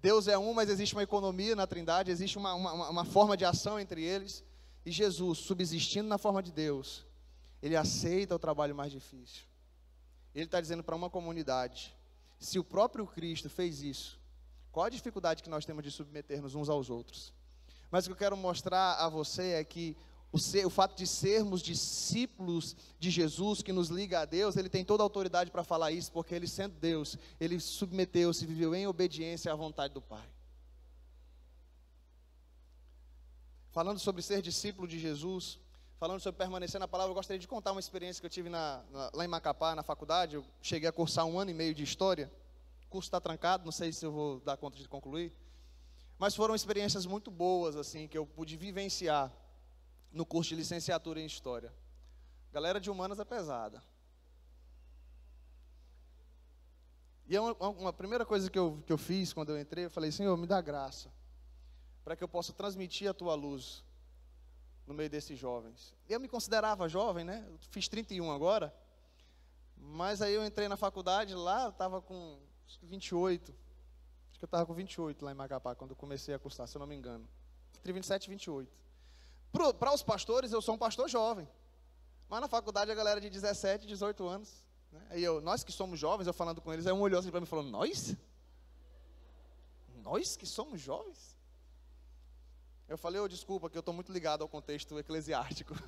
[0.01, 3.45] Deus é um, mas existe uma economia na Trindade, existe uma, uma, uma forma de
[3.45, 4.43] ação entre eles.
[4.85, 7.05] E Jesus, subsistindo na forma de Deus,
[7.63, 9.45] ele aceita o trabalho mais difícil.
[10.35, 11.95] Ele está dizendo para uma comunidade:
[12.39, 14.19] se o próprio Cristo fez isso,
[14.73, 17.35] qual a dificuldade que nós temos de submetermos uns aos outros?
[17.91, 19.97] Mas o que eu quero mostrar a você é que
[20.33, 24.69] o, ser, o fato de sermos discípulos de Jesus, que nos liga a Deus, ele
[24.69, 28.87] tem toda a autoridade para falar isso, porque ele, sendo Deus, ele submeteu-se, viveu em
[28.87, 30.29] obediência à vontade do Pai.
[33.73, 35.59] Falando sobre ser discípulo de Jesus,
[35.99, 38.83] falando sobre permanecer na palavra, eu gostaria de contar uma experiência que eu tive na,
[38.91, 40.37] na, lá em Macapá, na faculdade.
[40.37, 42.33] Eu cheguei a cursar um ano e meio de história.
[42.87, 45.33] O curso está trancado, não sei se eu vou dar conta de concluir.
[46.19, 49.33] Mas foram experiências muito boas, assim, que eu pude vivenciar
[50.13, 51.73] no curso de licenciatura em História.
[52.53, 53.83] Galera de humanas é pesada.
[57.31, 59.91] E é uma, uma, primeira coisa que eu, que eu fiz quando eu entrei, eu
[59.91, 61.13] falei, Senhor, me dá graça,
[62.03, 63.85] para que eu possa transmitir a tua luz
[64.85, 65.95] no meio desses jovens.
[66.09, 67.47] Eu me considerava jovem, né?
[67.49, 68.75] Eu fiz 31 agora,
[69.77, 72.37] mas aí eu entrei na faculdade lá, eu estava com
[72.83, 73.55] 28.
[74.31, 76.77] Acho que eu estava com 28 lá em Macapá, quando eu comecei a cursar, se
[76.77, 77.29] eu não me engano.
[77.79, 78.81] Entre 27 e 28.
[79.53, 81.49] Para os pastores, eu sou um pastor jovem.
[82.29, 84.65] Mas na faculdade a galera de 17, 18 anos.
[84.93, 85.01] Né?
[85.11, 87.41] Aí eu, nós que somos jovens, eu falando com eles, aí um olhou assim para
[87.41, 88.15] mim e falou: Nós?
[89.97, 91.37] Nós que somos jovens?
[92.91, 95.75] Eu falei: oh, desculpa, que eu estou muito ligado ao contexto eclesiástico.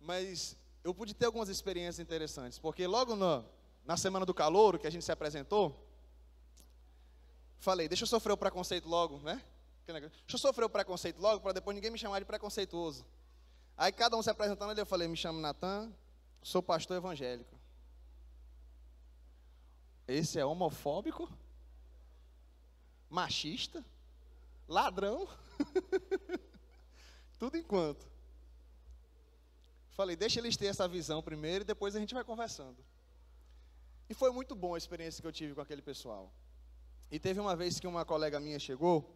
[0.00, 3.44] Mas eu pude ter algumas experiências interessantes, porque logo no,
[3.84, 5.78] na semana do calor, que a gente se apresentou,
[7.64, 9.42] Falei, deixa eu sofrer o preconceito logo, né?
[9.86, 13.06] Deixa eu sofrer o preconceito logo, para depois ninguém me chamar de preconceituoso.
[13.74, 15.90] Aí cada um se apresentando ali, eu falei, me chamo Natan,
[16.42, 17.58] sou pastor evangélico.
[20.06, 21.26] Esse é homofóbico?
[23.08, 23.82] Machista?
[24.68, 25.26] Ladrão?
[27.38, 28.06] Tudo enquanto.
[29.92, 32.76] Falei, deixa eles ter essa visão primeiro e depois a gente vai conversando.
[34.10, 36.30] E foi muito bom a experiência que eu tive com aquele pessoal.
[37.14, 39.08] E teve uma vez que uma colega minha chegou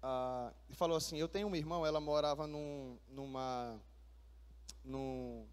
[0.00, 3.76] uh, e falou assim: Eu tenho uma irmã, ela morava num, numa.
[4.84, 5.44] Num,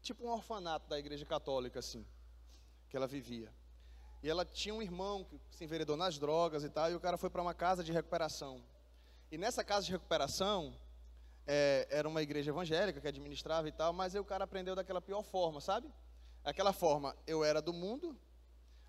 [0.00, 2.06] tipo um orfanato da igreja católica, assim,
[2.88, 3.52] que ela vivia.
[4.22, 7.18] E ela tinha um irmão que se enveredou nas drogas e tal, e o cara
[7.18, 8.62] foi para uma casa de recuperação.
[9.32, 10.78] E nessa casa de recuperação,
[11.44, 15.02] é, era uma igreja evangélica que administrava e tal, mas aí o cara aprendeu daquela
[15.02, 15.92] pior forma, sabe?
[16.44, 18.16] Aquela forma, eu era do mundo,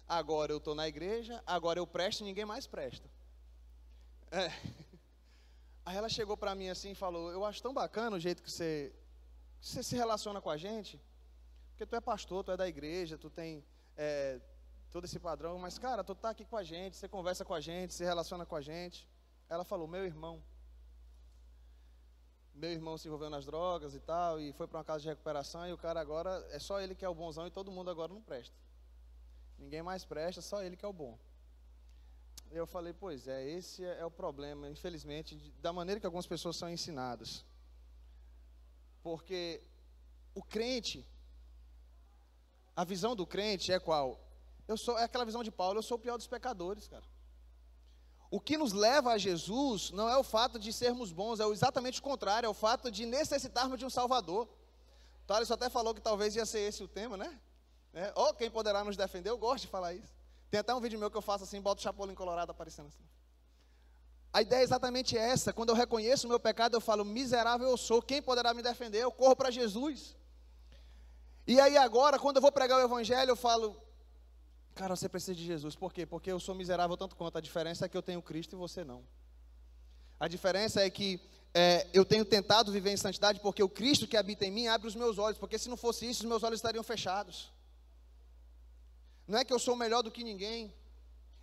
[0.10, 3.08] agora eu estou na igreja, agora eu presto e ninguém mais presta.
[4.32, 4.48] É.
[5.86, 8.52] Aí ela chegou para mim assim e falou: Eu acho tão bacana o jeito que
[8.52, 8.94] você,
[9.62, 11.00] que você se relaciona com a gente,
[11.70, 13.64] porque tu é pastor, tu é da igreja, tu tem
[13.96, 14.42] é,
[14.92, 17.62] todo esse padrão, mas cara, tu está aqui com a gente, você conversa com a
[17.62, 19.08] gente, se relaciona com a gente.
[19.48, 20.44] Ela falou: Meu irmão.
[22.54, 25.66] Meu irmão se envolveu nas drogas e tal, e foi para uma casa de recuperação,
[25.66, 28.14] e o cara agora, é só ele que é o bonzão e todo mundo agora
[28.14, 28.54] não presta.
[29.60, 31.18] Ninguém mais presta, só ele que é o bom.
[32.52, 36.70] Eu falei, pois é, esse é o problema, infelizmente, da maneira que algumas pessoas são
[36.70, 37.46] ensinadas.
[39.04, 39.62] Porque
[40.34, 41.06] o crente,
[42.76, 44.20] a visão do crente é qual?
[44.68, 47.06] Eu sou, é aquela visão de Paulo, eu sou o pior dos pecadores, cara.
[48.32, 52.00] O que nos leva a Jesus não é o fato de sermos bons, é exatamente
[52.00, 54.48] o contrário, é o fato de necessitarmos de um Salvador.
[55.26, 57.40] Thales até falou que talvez ia ser esse o tema, né?
[57.94, 60.14] É, ou quem poderá nos defender, eu gosto de falar isso.
[60.50, 63.04] Tem até um vídeo meu que eu faço assim, boto o Chapolin Colorado aparecendo assim.
[64.32, 65.52] A ideia é exatamente essa.
[65.52, 69.00] Quando eu reconheço o meu pecado, eu falo, miserável eu sou, quem poderá me defender?
[69.00, 70.16] Eu corro para Jesus.
[71.48, 73.76] E aí agora, quando eu vou pregar o evangelho, eu falo,
[74.76, 75.76] cara, você precisa de Jesus.
[75.76, 76.06] Por quê?
[76.06, 77.40] Porque eu sou miserável tanto quanto.
[77.40, 79.04] A diferença é que eu tenho Cristo e você não.
[80.20, 81.20] A diferença é que
[81.52, 84.88] é, eu tenho tentado viver em santidade porque o Cristo que habita em mim abre
[84.88, 85.40] os meus olhos.
[85.40, 87.52] Porque se não fosse isso, os meus olhos estariam fechados.
[89.30, 90.74] Não é que eu sou melhor do que ninguém.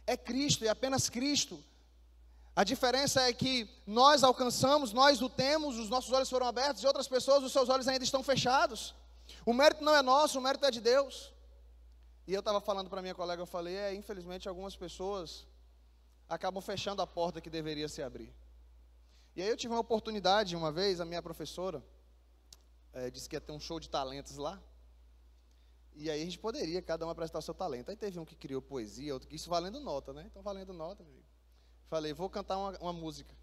[0.07, 1.62] É Cristo, é apenas Cristo.
[2.55, 3.55] A diferença é que
[3.87, 7.68] nós alcançamos, nós o temos, os nossos olhos foram abertos e outras pessoas, os seus
[7.68, 8.92] olhos ainda estão fechados.
[9.44, 11.33] O mérito não é nosso, o mérito é de Deus.
[12.27, 15.46] E eu estava falando para minha colega, eu falei, é, infelizmente algumas pessoas
[16.29, 18.35] acabam fechando a porta que deveria se abrir.
[19.37, 21.85] E aí eu tive uma oportunidade uma vez, a minha professora
[22.92, 24.61] é, disse que ia ter um show de talentos lá.
[25.96, 27.90] E aí a gente poderia cada um apresentar seu talento.
[27.90, 30.24] Aí teve um que criou poesia, outro que isso valendo nota, né?
[30.26, 31.24] Então valendo nota, amigo.
[31.88, 33.35] Falei, vou cantar uma, uma música.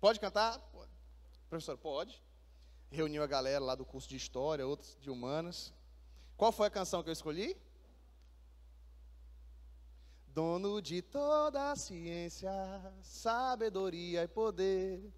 [0.00, 0.58] Pode cantar?
[0.70, 0.90] Pode.
[1.48, 2.22] Professor, pode.
[2.90, 5.72] Reuniu a galera lá do curso de História, outros de Humanas.
[6.36, 7.56] Qual foi a canção que eu escolhi?
[10.26, 12.50] Dono de toda a ciência,
[13.02, 15.12] sabedoria e poder,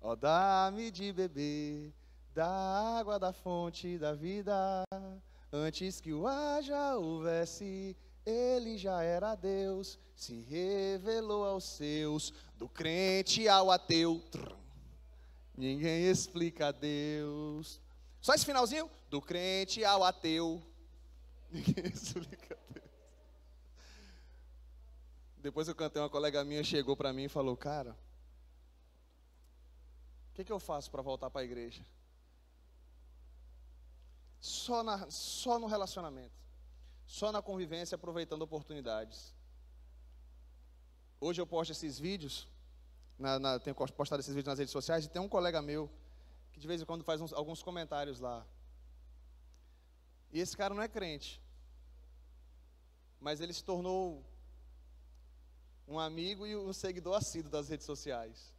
[0.00, 1.94] ó dá-me de beber
[2.36, 4.84] da água da fonte da vida,
[5.50, 6.24] antes que o
[6.60, 7.96] já houvesse
[8.26, 14.22] Ele já era Deus, se revelou aos seus, do crente ao ateu.
[15.56, 17.80] Ninguém explica Deus.
[18.20, 18.90] Só esse finalzinho?
[19.08, 20.62] Do crente ao ateu.
[21.50, 22.90] Ninguém explica Deus.
[25.38, 27.96] Depois eu cantei, uma colega minha chegou para mim e falou: Cara,
[30.32, 31.82] o que, que eu faço para voltar para a igreja?
[34.46, 36.38] Só, na, só no relacionamento,
[37.04, 39.34] só na convivência, aproveitando oportunidades.
[41.20, 42.46] Hoje eu posto esses vídeos,
[43.18, 45.90] na, na, tenho postado esses vídeos nas redes sociais, e tem um colega meu
[46.52, 48.46] que de vez em quando faz uns, alguns comentários lá.
[50.32, 51.42] E esse cara não é crente,
[53.18, 54.24] mas ele se tornou
[55.88, 58.54] um amigo e um seguidor assíduo das redes sociais.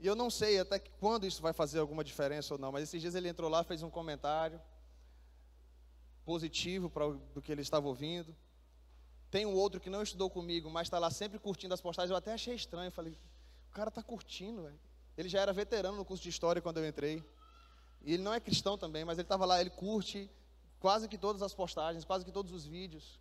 [0.00, 3.02] E eu não sei até quando isso vai fazer alguma diferença ou não, mas esses
[3.02, 4.58] dias ele entrou lá, fez um comentário
[6.24, 8.34] positivo para do que ele estava ouvindo.
[9.30, 12.10] Tem um outro que não estudou comigo, mas está lá sempre curtindo as postagens.
[12.10, 12.90] Eu até achei estranho.
[12.90, 13.18] Falei,
[13.70, 14.72] o cara está curtindo.
[15.16, 17.22] Ele já era veterano no curso de história quando eu entrei.
[18.02, 20.30] E ele não é cristão também, mas ele estava lá, ele curte
[20.78, 23.18] quase que todas as postagens, quase que todos os vídeos.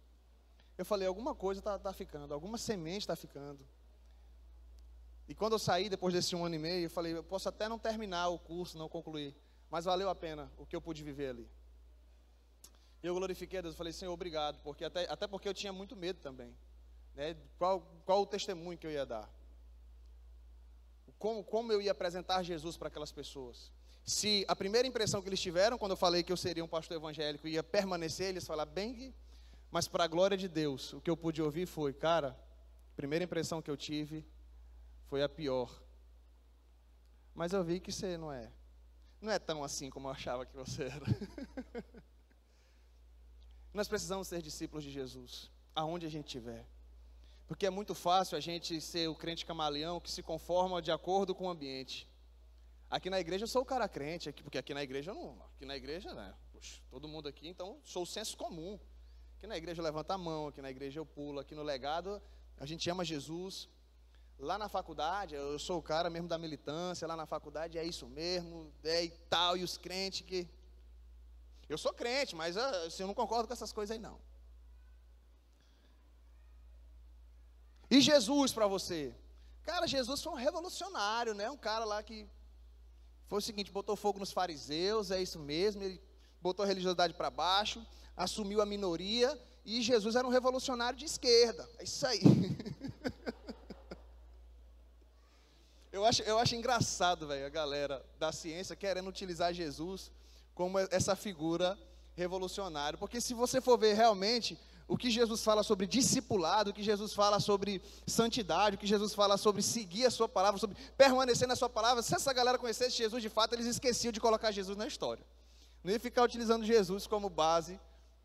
[0.77, 3.65] Eu falei, alguma coisa está tá ficando, alguma semente está ficando.
[5.27, 7.69] E quando eu saí, depois desse um ano e meio, eu falei, eu posso até
[7.69, 9.33] não terminar o curso, não concluir,
[9.69, 11.49] mas valeu a pena o que eu pude viver ali.
[13.03, 15.73] E eu glorifiquei a Deus, eu falei, Senhor, obrigado, porque até, até porque eu tinha
[15.73, 16.55] muito medo também.
[17.13, 17.35] Né?
[17.59, 19.29] Qual, qual o testemunho que eu ia dar?
[21.19, 23.71] Como, como eu ia apresentar Jesus para aquelas pessoas?
[24.05, 26.97] Se a primeira impressão que eles tiveram quando eu falei que eu seria um pastor
[26.97, 29.13] evangélico ia permanecer, eles falaram, bem
[29.73, 32.37] mas para a glória de Deus, o que eu pude ouvir foi, cara,
[32.91, 34.23] a primeira impressão que eu tive
[35.09, 35.81] foi a pior.
[37.33, 38.51] Mas eu vi que você não é.
[39.19, 41.05] Não é tão assim como eu achava que você era.
[43.73, 46.65] Nós precisamos ser discípulos de Jesus, aonde a gente estiver.
[47.47, 51.33] Porque é muito fácil a gente ser o crente camaleão que se conforma de acordo
[51.33, 52.07] com o ambiente.
[52.89, 55.41] Aqui na igreja eu sou o cara crente, porque aqui na igreja eu não.
[55.55, 56.33] Aqui na igreja, né?
[56.51, 58.79] Puxa, todo mundo aqui, então sou o senso comum.
[59.37, 62.21] Aqui na igreja levanta a mão, aqui na igreja eu pulo, aqui no legado
[62.59, 63.67] a gente ama Jesus.
[64.39, 68.07] Lá na faculdade, eu sou o cara mesmo da militância, lá na faculdade é isso
[68.07, 70.47] mesmo, é e tal, e os crentes que.
[71.69, 74.19] Eu sou crente, mas ah, assim, eu não concordo com essas coisas aí não.
[77.89, 79.13] E Jesus para você?
[79.63, 81.49] Cara, Jesus foi um revolucionário, né?
[81.49, 82.27] Um cara lá que
[83.27, 86.01] foi o seguinte, botou fogo nos fariseus, é isso mesmo, ele
[86.41, 91.67] botou a religiosidade para baixo, assumiu a minoria e Jesus era um revolucionário de esquerda.
[91.79, 92.19] É isso aí.
[95.91, 100.11] eu, acho, eu acho engraçado, velho, a galera da ciência querendo utilizar Jesus
[100.53, 101.77] como essa figura
[102.15, 102.97] revolucionária.
[102.97, 107.13] Porque se você for ver realmente o que Jesus fala sobre discipulado, o que Jesus
[107.13, 111.55] fala sobre santidade, o que Jesus fala sobre seguir a sua palavra, sobre permanecer na
[111.55, 114.87] sua palavra, se essa galera conhecesse Jesus de fato, eles esqueciam de colocar Jesus na
[114.87, 115.25] história.
[115.83, 117.79] Não ia ficar utilizando Jesus como base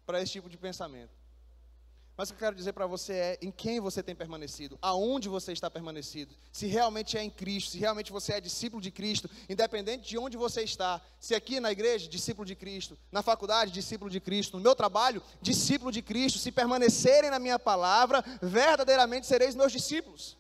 [0.06, 1.17] para esse tipo de pensamento.
[2.18, 5.28] Mas o que eu quero dizer para você é em quem você tem permanecido, aonde
[5.28, 9.30] você está permanecido, se realmente é em Cristo, se realmente você é discípulo de Cristo,
[9.48, 14.10] independente de onde você está, se aqui na igreja, discípulo de Cristo, na faculdade, discípulo
[14.10, 19.54] de Cristo, no meu trabalho, discípulo de Cristo, se permanecerem na minha palavra, verdadeiramente sereis
[19.54, 20.36] meus discípulos.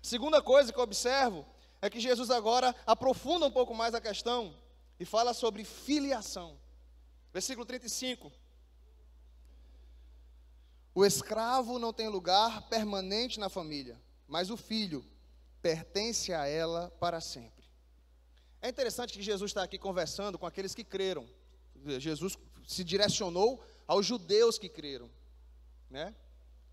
[0.00, 1.44] Segunda coisa que eu observo
[1.82, 4.54] é que Jesus agora aprofunda um pouco mais a questão
[4.98, 6.56] e fala sobre filiação.
[7.30, 8.32] Versículo 35.
[10.94, 15.04] O escravo não tem lugar permanente na família, mas o filho
[15.62, 17.64] pertence a ela para sempre.
[18.60, 21.26] É interessante que Jesus está aqui conversando com aqueles que creram.
[21.98, 25.10] Jesus se direcionou aos judeus que creram,
[25.90, 26.14] né?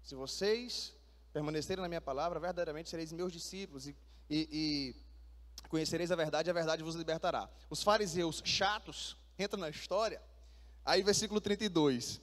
[0.03, 0.93] Se vocês
[1.33, 3.95] permanecerem na minha palavra, verdadeiramente sereis meus discípulos e,
[4.29, 4.47] e,
[5.63, 7.49] e conhecereis a verdade, e a verdade vos libertará.
[7.69, 10.21] Os fariseus chatos entram na história.
[10.85, 12.21] Aí, versículo 32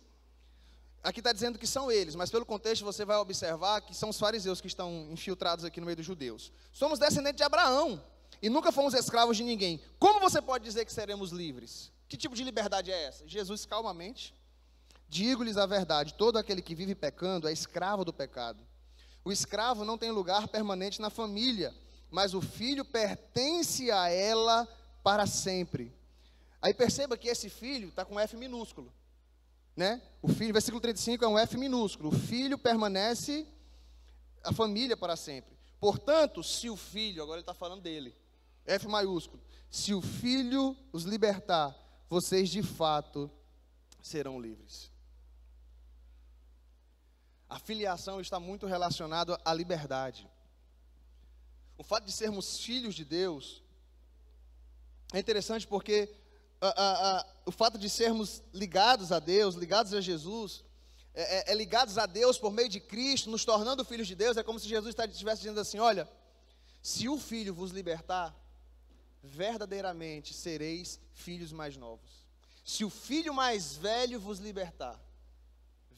[1.07, 4.19] aqui está dizendo que são eles, mas pelo contexto você vai observar que são os
[4.19, 6.53] fariseus que estão infiltrados aqui no meio dos judeus.
[6.73, 8.03] Somos descendentes de Abraão
[8.43, 9.81] e nunca fomos escravos de ninguém.
[10.01, 11.93] Como você pode dizer que seremos livres?
[12.09, 13.27] Que tipo de liberdade é essa?
[13.27, 14.35] Jesus, calmamente,
[15.09, 18.59] digo-lhes a verdade: todo aquele que vive pecando é escravo do pecado.
[19.25, 21.73] O escravo não tem lugar permanente na família,
[22.11, 24.67] mas o filho pertence a ela
[25.05, 25.95] para sempre.
[26.61, 28.93] Aí perceba que esse filho está com F minúsculo
[29.77, 30.01] né?
[30.23, 32.09] O filho, versículo 35 é um F minúsculo.
[32.09, 33.47] O filho permanece
[34.43, 35.57] a família para sempre.
[35.79, 38.17] Portanto, se o filho, agora ele está falando dele,
[38.65, 41.77] F maiúsculo, se o filho os libertar,
[42.09, 43.31] vocês de fato
[44.01, 44.91] serão livres.
[47.49, 50.29] A filiação está muito relacionada à liberdade.
[51.77, 53.63] O fato de sermos filhos de Deus
[55.13, 56.13] é interessante porque
[57.47, 60.65] o fato de sermos ligados a Deus, ligados a Jesus,
[61.15, 64.37] é, é, é, ligados a Deus por meio de Cristo, nos tornando filhos de Deus,
[64.37, 66.11] é como se Jesus estivesse dizendo assim: olha,
[66.83, 68.37] se o filho vos libertar,
[69.23, 72.27] verdadeiramente sereis filhos mais novos.
[72.65, 75.01] Se o filho mais velho vos libertar,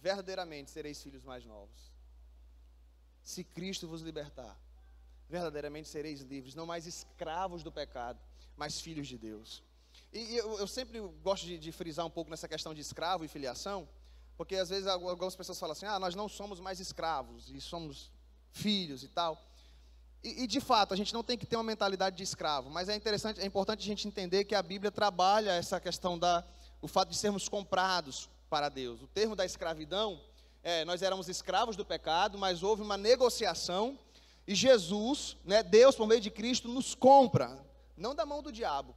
[0.03, 1.91] verdadeiramente sereis filhos mais novos.
[3.23, 4.57] Se Cristo vos libertar,
[5.29, 8.21] verdadeiramente sereis livres, não mais escravos do pecado,
[8.55, 9.63] mas filhos de Deus.
[10.13, 13.29] E eu, eu sempre gosto de, de, frisar um pouco nessa questão de escravo e
[13.29, 13.89] filiação,
[14.37, 18.11] porque às vezes algumas pessoas falam assim: ah, nós não somos mais escravos, e somos
[18.51, 19.43] filhos e tal.
[20.23, 22.89] E, e, de fato, a gente não tem que ter uma mentalidade de escravo, mas
[22.89, 26.45] é interessante, é importante a gente entender que a Bíblia trabalha essa questão da
[26.81, 29.03] o fato de sermos comprados para Deus.
[29.03, 30.21] O termo da escravidão
[30.63, 33.99] é, nós éramos escravos do pecado, mas houve uma negociação
[34.47, 37.59] e Jesus, né, Deus por meio de Cristo nos compra,
[37.97, 38.95] não da mão do diabo,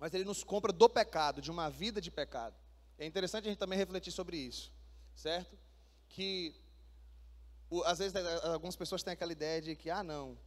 [0.00, 2.56] mas ele nos compra do pecado, de uma vida de pecado.
[2.98, 4.72] É interessante a gente também refletir sobre isso,
[5.14, 5.56] certo?
[6.08, 6.56] Que
[7.68, 10.38] o, às vezes algumas pessoas têm aquela ideia de que, ah, não,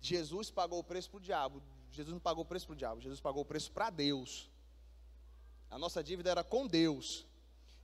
[0.00, 1.62] Jesus pagou o preço para o diabo.
[1.90, 4.48] Jesus não pagou o preço para o diabo, Jesus pagou o preço para Deus.
[5.68, 7.26] A nossa dívida era com Deus.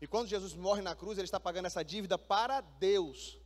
[0.00, 3.38] E quando Jesus morre na cruz, ele está pagando essa dívida para Deus.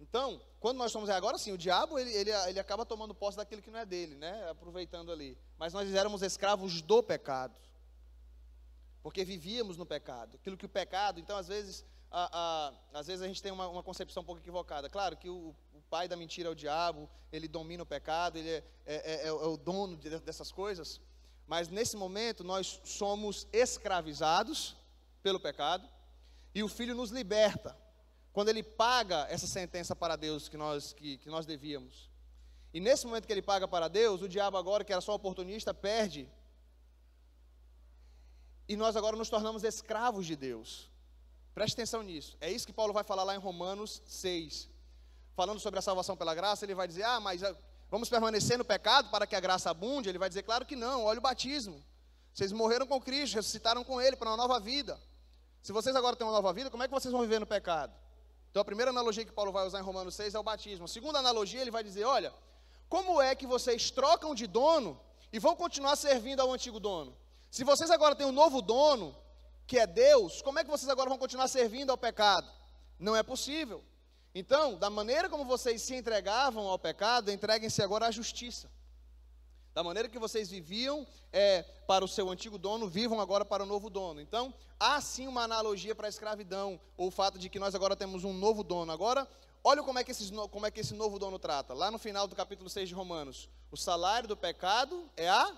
[0.00, 3.62] Então, quando nós somos agora sim, o diabo ele, ele, ele acaba tomando posse daquilo
[3.62, 4.48] que não é dele, né?
[4.50, 5.36] Aproveitando ali.
[5.58, 7.58] Mas nós éramos escravos do pecado.
[9.02, 10.36] Porque vivíamos no pecado.
[10.36, 13.68] Aquilo que o pecado, então às vezes, a, a, às vezes a gente tem uma,
[13.68, 14.88] uma, concepção um pouco equivocada.
[14.88, 18.50] Claro que o, o, pai da mentira é o diabo, ele domina o pecado, ele
[18.50, 21.00] é, é, é, é o dono de, dessas coisas.
[21.46, 24.76] Mas nesse momento nós somos escravizados
[25.22, 25.88] pelo pecado
[26.54, 27.76] e o filho nos liberta
[28.38, 32.08] quando ele paga essa sentença para Deus que nós, que, que nós devíamos.
[32.72, 35.74] E nesse momento que ele paga para Deus, o diabo agora, que era só oportunista,
[35.74, 36.30] perde.
[38.68, 40.88] E nós agora nos tornamos escravos de Deus.
[41.52, 42.36] Preste atenção nisso.
[42.40, 44.70] É isso que Paulo vai falar lá em Romanos 6.
[45.34, 47.56] Falando sobre a salvação pela graça, ele vai dizer: Ah, mas ah,
[47.90, 50.08] vamos permanecer no pecado para que a graça abunde?
[50.08, 51.84] Ele vai dizer: Claro que não, olha o batismo.
[52.32, 54.96] Vocês morreram com Cristo, ressuscitaram com Ele para uma nova vida.
[55.60, 57.92] Se vocês agora têm uma nova vida, como é que vocês vão viver no pecado?
[58.50, 60.84] Então a primeira analogia que Paulo vai usar em Romanos 6 é o batismo.
[60.86, 62.32] A segunda analogia, ele vai dizer: olha,
[62.88, 65.00] como é que vocês trocam de dono
[65.32, 67.16] e vão continuar servindo ao antigo dono?
[67.50, 69.16] Se vocês agora têm um novo dono,
[69.66, 72.50] que é Deus, como é que vocês agora vão continuar servindo ao pecado?
[72.98, 73.84] Não é possível.
[74.34, 78.70] Então, da maneira como vocês se entregavam ao pecado, entreguem-se agora à justiça.
[79.78, 83.66] Da maneira que vocês viviam é, para o seu antigo dono, vivam agora para o
[83.66, 84.20] novo dono.
[84.20, 87.94] Então, há sim uma analogia para a escravidão, ou o fato de que nós agora
[87.94, 88.90] temos um novo dono.
[88.90, 89.24] Agora,
[89.62, 91.74] olha como é, que esses, como é que esse novo dono trata.
[91.74, 95.56] Lá no final do capítulo 6 de Romanos: o salário do pecado é a.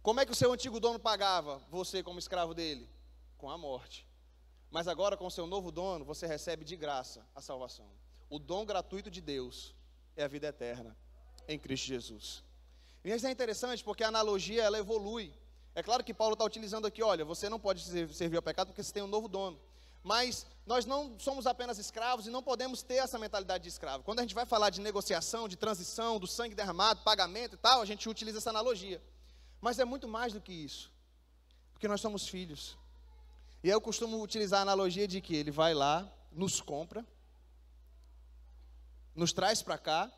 [0.00, 2.88] Como é que o seu antigo dono pagava você como escravo dele?
[3.36, 4.06] Com a morte.
[4.70, 7.90] Mas agora, com o seu novo dono, você recebe de graça a salvação.
[8.30, 9.74] O dom gratuito de Deus
[10.14, 10.96] é a vida eterna
[11.48, 12.44] em Cristo Jesus.
[13.04, 15.32] E isso é interessante porque a analogia ela evolui.
[15.74, 18.82] É claro que Paulo está utilizando aqui, olha, você não pode servir ao pecado porque
[18.82, 19.58] você tem um novo dono.
[20.02, 24.02] Mas nós não somos apenas escravos e não podemos ter essa mentalidade de escravo.
[24.02, 27.80] Quando a gente vai falar de negociação, de transição, do sangue derramado, pagamento e tal,
[27.80, 29.02] a gente utiliza essa analogia.
[29.60, 30.90] Mas é muito mais do que isso.
[31.72, 32.76] Porque nós somos filhos.
[33.62, 37.06] E eu costumo utilizar a analogia de que ele vai lá, nos compra,
[39.14, 40.10] nos traz para cá,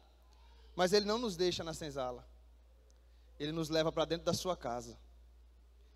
[0.75, 2.27] mas ele não nos deixa na senzala.
[3.39, 4.99] Ele nos leva para dentro da sua casa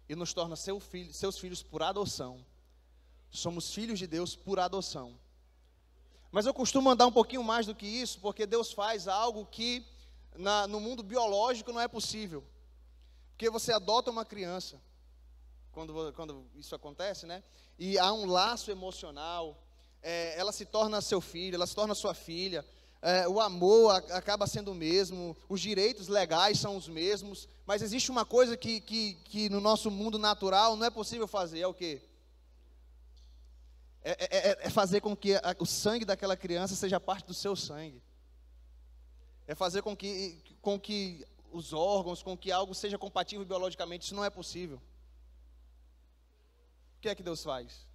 [0.08, 2.44] e nos torna seu filho, seus filhos por adoção.
[3.30, 5.18] Somos filhos de Deus por adoção.
[6.30, 9.86] Mas eu costumo andar um pouquinho mais do que isso, porque Deus faz algo que
[10.36, 12.44] na, no mundo biológico não é possível.
[13.30, 14.80] Porque você adota uma criança,
[15.72, 17.42] quando, quando isso acontece, né?
[17.78, 19.62] E há um laço emocional,
[20.02, 22.64] é, ela se torna seu filho, ela se torna sua filha,
[23.00, 28.10] é, o amor acaba sendo o mesmo, os direitos legais são os mesmos, mas existe
[28.10, 31.74] uma coisa que, que, que no nosso mundo natural não é possível fazer, é o
[31.74, 32.02] quê?
[34.02, 37.34] É, é, é, é fazer com que a, o sangue daquela criança seja parte do
[37.34, 38.02] seu sangue.
[39.46, 44.14] É fazer com que, com que os órgãos, com que algo seja compatível biologicamente, isso
[44.14, 44.80] não é possível.
[46.96, 47.86] O que é que Deus faz?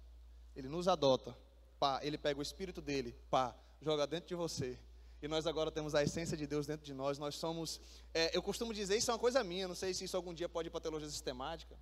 [0.56, 1.36] Ele nos adota,
[1.78, 4.78] pá, ele pega o espírito dele, pá, joga dentro de você
[5.24, 7.18] e nós agora temos a essência de Deus dentro de nós.
[7.18, 7.80] Nós somos,
[8.12, 10.48] é, eu costumo dizer, isso é uma coisa minha, não sei se isso algum dia
[10.50, 11.78] pode ir para a teologia sistemática.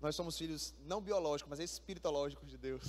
[0.00, 2.82] Nós somos filhos não biológicos, mas espiritológicos de Deus.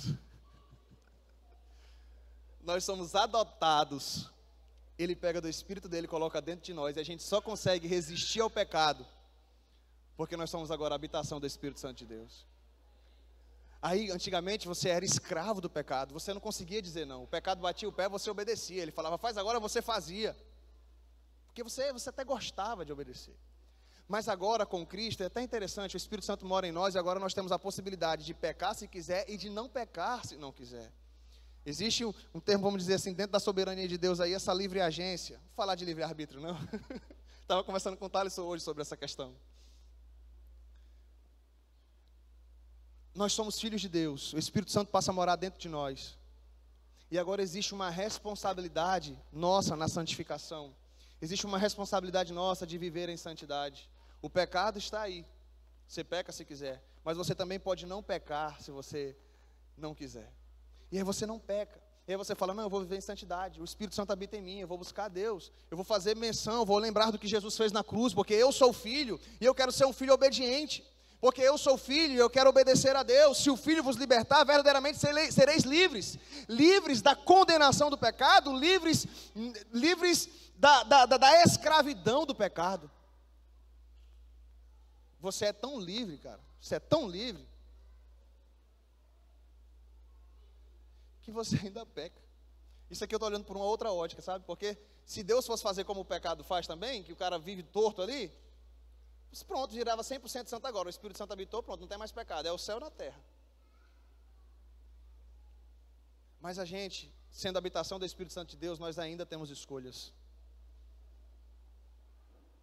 [2.60, 4.28] Nós somos adotados.
[4.98, 6.96] Ele pega do espírito dele coloca dentro de nós.
[6.96, 9.06] E a gente só consegue resistir ao pecado
[10.16, 12.46] porque nós somos agora a habitação do Espírito Santo de Deus.
[13.82, 17.24] Aí, antigamente, você era escravo do pecado, você não conseguia dizer não.
[17.24, 18.80] O pecado batia o pé, você obedecia.
[18.80, 20.36] Ele falava, faz agora, você fazia.
[21.48, 23.34] Porque você, você até gostava de obedecer.
[24.06, 27.18] Mas agora, com Cristo, é até interessante, o Espírito Santo mora em nós e agora
[27.18, 30.92] nós temos a possibilidade de pecar se quiser e de não pecar se não quiser.
[31.66, 34.80] Existe um, um termo, vamos dizer assim, dentro da soberania de Deus aí, essa livre
[34.80, 35.38] agência.
[35.38, 36.56] Vou falar de livre-arbítrio, não?
[37.42, 39.34] Estava conversando com o Thales hoje sobre essa questão.
[43.14, 46.16] Nós somos filhos de Deus, o Espírito Santo passa a morar dentro de nós.
[47.10, 50.74] E agora existe uma responsabilidade nossa na santificação.
[51.20, 53.88] Existe uma responsabilidade nossa de viver em santidade.
[54.22, 55.26] O pecado está aí.
[55.86, 59.14] Você peca se quiser, mas você também pode não pecar se você
[59.76, 60.32] não quiser.
[60.90, 61.82] E aí você não peca.
[62.08, 63.60] E aí você fala: Não, eu vou viver em santidade.
[63.60, 64.58] O Espírito Santo habita em mim.
[64.60, 65.52] Eu vou buscar Deus.
[65.70, 66.60] Eu vou fazer menção.
[66.60, 69.54] Eu vou lembrar do que Jesus fez na cruz, porque eu sou filho e eu
[69.54, 70.82] quero ser um filho obediente
[71.22, 73.38] porque eu sou filho e eu quero obedecer a Deus.
[73.38, 76.18] Se o filho vos libertar, verdadeiramente sereis livres,
[76.48, 79.06] livres da condenação do pecado, livres,
[79.72, 82.90] livres da, da, da escravidão do pecado.
[85.20, 87.48] Você é tão livre, cara, você é tão livre,
[91.20, 92.20] que você ainda peca.
[92.90, 94.44] Isso aqui eu estou olhando por uma outra ótica, sabe?
[94.44, 98.02] Porque se Deus fosse fazer como o pecado faz também, que o cara vive torto
[98.02, 98.36] ali,
[99.46, 100.88] Pronto, girava 100% santo agora.
[100.88, 102.46] O Espírito Santo habitou, pronto, não tem mais pecado.
[102.46, 103.20] É o céu na terra.
[106.40, 110.12] Mas a gente, sendo a habitação do Espírito Santo de Deus, nós ainda temos escolhas.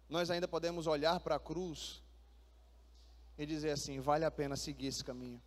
[0.08, 2.02] Nós ainda podemos olhar para a cruz
[3.38, 5.42] e dizer assim: vale a pena seguir esse caminho.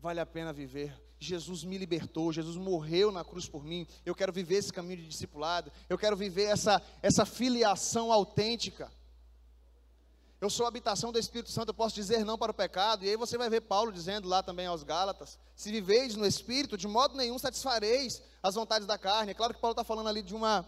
[0.00, 0.98] Vale a pena viver.
[1.18, 3.86] Jesus me libertou, Jesus morreu na cruz por mim.
[4.04, 5.70] Eu quero viver esse caminho de discipulado.
[5.88, 8.90] Eu quero viver essa, essa filiação autêntica.
[10.40, 13.04] Eu sou a habitação do Espírito Santo, eu posso dizer não para o pecado.
[13.04, 16.78] E aí você vai ver Paulo dizendo lá também aos Gálatas: se viveis no Espírito,
[16.78, 19.32] de modo nenhum satisfareis as vontades da carne.
[19.32, 20.66] É claro que Paulo está falando ali de uma.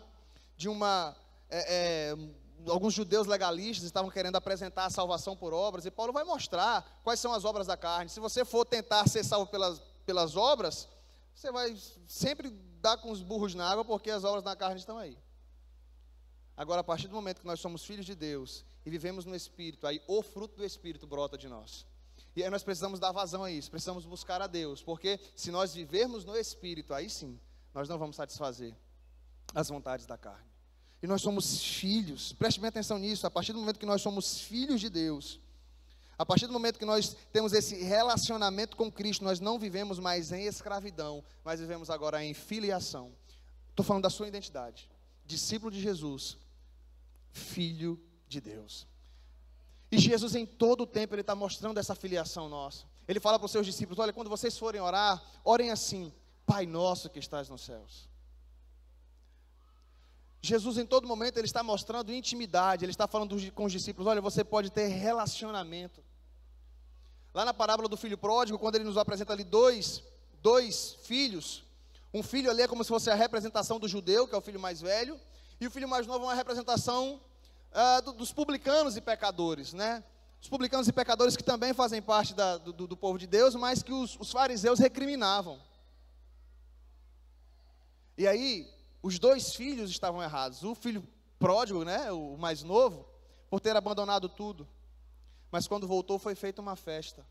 [0.57, 1.17] De uma
[1.49, 6.23] é, é, alguns judeus legalistas estavam querendo apresentar a salvação por obras, e Paulo vai
[6.23, 8.11] mostrar quais são as obras da carne.
[8.11, 10.87] Se você for tentar ser salvo pelas, pelas obras,
[11.35, 12.51] você vai sempre
[12.81, 15.19] dar com os burros na água, porque as obras da carne estão aí.
[16.57, 19.87] Agora, a partir do momento que nós somos filhos de Deus e vivemos no Espírito,
[19.87, 21.87] aí o fruto do Espírito brota de nós.
[22.35, 25.75] E aí nós precisamos dar vazão a isso, precisamos buscar a Deus, porque se nós
[25.75, 27.39] vivermos no Espírito, aí sim,
[27.75, 28.75] nós não vamos satisfazer
[29.55, 30.51] as vontades da carne.
[31.03, 34.41] E nós somos filhos, preste bem atenção nisso, a partir do momento que nós somos
[34.41, 35.41] filhos de Deus,
[36.17, 40.31] a partir do momento que nós temos esse relacionamento com Cristo, nós não vivemos mais
[40.31, 43.13] em escravidão, mas vivemos agora em filiação.
[43.71, 44.89] Estou falando da sua identidade.
[45.25, 46.39] Discípulo de Jesus,
[47.33, 48.87] filho de Deus.
[49.91, 52.87] E Jesus, em todo o tempo, Ele está mostrando essa filiação nossa.
[53.07, 56.13] Ele fala para os seus discípulos: olha, quando vocês forem orar, orem assim,
[56.47, 58.09] Pai nosso que estás nos céus.
[60.41, 64.21] Jesus, em todo momento, Ele está mostrando intimidade, Ele está falando com os discípulos: olha,
[64.21, 66.03] você pode ter relacionamento.
[67.35, 70.03] Lá na parábola do filho pródigo, quando ele nos apresenta ali dois,
[70.43, 71.65] dois filhos,
[72.13, 74.61] um filho ali é como se fosse a representação do judeu, que é o filho
[74.61, 75.19] mais velho,
[75.59, 77.21] e o filho mais novo é uma representação
[77.73, 80.05] uh, do, dos publicanos e pecadores, né?
[80.41, 83.83] Os publicanos e pecadores que também fazem parte da, do, do, povo de Deus, mas
[83.83, 85.61] que os, os fariseus recriminavam.
[88.19, 88.69] E aí,
[89.03, 90.63] os dois filhos estavam errados.
[90.65, 91.07] O filho
[91.39, 93.07] pródigo, né, o mais novo,
[93.49, 94.69] por ter abandonado tudo.
[95.51, 97.27] Mas quando voltou, foi feita uma festa.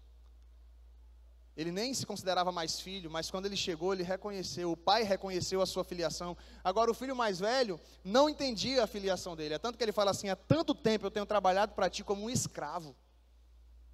[1.56, 5.62] Ele nem se considerava mais filho, mas quando ele chegou, ele reconheceu, o pai reconheceu
[5.62, 6.36] a sua filiação.
[6.64, 9.56] Agora, o filho mais velho não entendia a filiação dele.
[9.56, 12.24] É tanto que ele fala assim: há tanto tempo eu tenho trabalhado para ti como
[12.24, 12.96] um escravo,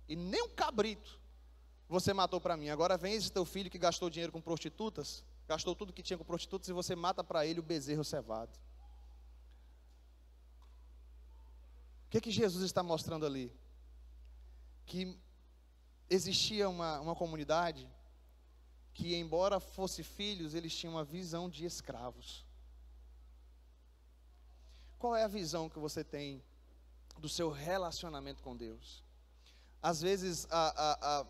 [0.08, 1.20] e nem um cabrito
[1.90, 2.70] você matou para mim.
[2.70, 6.24] Agora vem esse teu filho que gastou dinheiro com prostitutas, gastou tudo que tinha com
[6.24, 8.52] prostitutas, e você mata para ele o bezerro cevado.
[12.06, 13.52] O que, que Jesus está mostrando ali?
[14.86, 15.18] Que
[16.10, 17.90] existia uma, uma comunidade
[18.94, 22.46] que, embora fosse filhos, eles tinham uma visão de escravos.
[24.98, 26.44] Qual é a visão que você tem
[27.20, 29.04] do seu relacionamento com Deus?
[29.82, 31.28] Às vezes, a, a, a,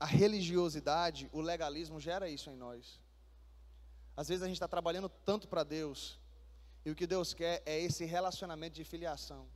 [0.00, 3.00] a religiosidade, o legalismo gera isso em nós.
[4.16, 6.20] Às vezes, a gente está trabalhando tanto para Deus,
[6.84, 9.46] e o que Deus quer é esse relacionamento de filiação.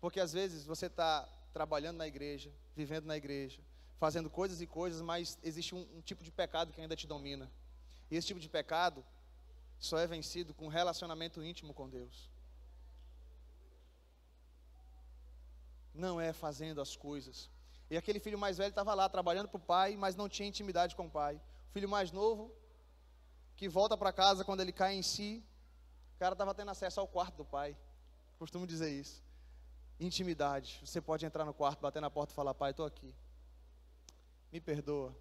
[0.00, 3.60] Porque às vezes você está trabalhando na igreja, vivendo na igreja,
[3.98, 7.50] fazendo coisas e coisas, mas existe um, um tipo de pecado que ainda te domina.
[8.10, 9.04] E esse tipo de pecado
[9.78, 12.30] só é vencido com relacionamento íntimo com Deus.
[15.94, 17.50] Não é fazendo as coisas.
[17.90, 20.94] E aquele filho mais velho estava lá trabalhando para o pai, mas não tinha intimidade
[20.94, 21.40] com o pai.
[21.70, 22.52] O filho mais novo,
[23.56, 25.42] que volta para casa quando ele cai em si,
[26.14, 27.76] o cara estava tendo acesso ao quarto do pai.
[28.38, 29.25] Costumo dizer isso.
[29.98, 30.80] Intimidade.
[30.84, 33.14] Você pode entrar no quarto, bater na porta e falar: Pai, estou aqui.
[34.52, 35.14] Me perdoa.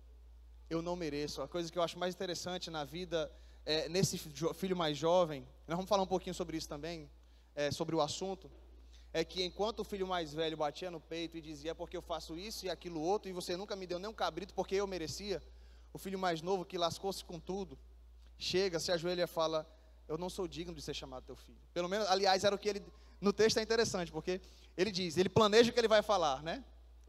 [0.70, 1.42] Eu não mereço.
[1.42, 3.32] A coisa que eu acho mais interessante na vida,
[3.66, 7.10] é, nesse filho mais jovem, nós vamos falar um pouquinho sobre isso também,
[7.56, 8.50] é, sobre o assunto,
[9.14, 12.02] é que enquanto o filho mais velho batia no peito e dizia: é porque eu
[12.02, 14.86] faço isso e aquilo outro, e você nunca me deu nem um cabrito porque eu
[14.86, 15.42] merecia,
[15.94, 17.80] o filho mais novo que lascou-se com tudo,
[18.38, 19.66] chega, se ajoelha e fala:
[20.06, 21.58] Eu não sou digno de ser chamado teu filho.
[21.74, 22.84] Pelo menos, aliás, era o que ele.
[23.20, 24.41] No texto é interessante, porque
[24.78, 26.63] ele diz, ele planeja o que ele vai falar, né?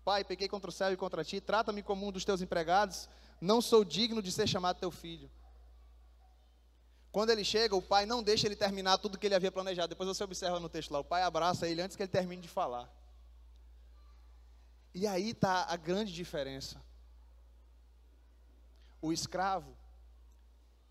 [0.04, 3.08] Pai, pequei contra o céu e contra ti, trata-me como um dos teus empregados,
[3.40, 5.30] não sou digno de ser chamado teu filho.
[7.10, 9.88] Quando ele chega, o pai não deixa ele terminar tudo que ele havia planejado.
[9.88, 12.48] Depois você observa no texto lá, o pai abraça ele antes que ele termine de
[12.48, 12.92] falar.
[14.94, 16.78] E aí está a grande diferença.
[19.00, 19.76] O escravo,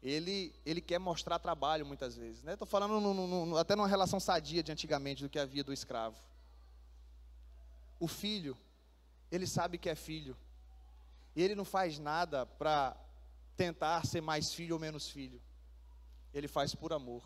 [0.05, 2.43] ele, ele quer mostrar trabalho muitas vezes.
[2.45, 2.71] Estou né?
[2.71, 6.15] falando no, no, no, até numa relação sadia de antigamente do que havia do escravo.
[7.99, 8.55] O filho,
[9.31, 10.37] ele sabe que é filho.
[11.35, 12.95] E ele não faz nada para
[13.57, 15.41] tentar ser mais filho ou menos filho.
[16.31, 17.23] Ele faz por amor.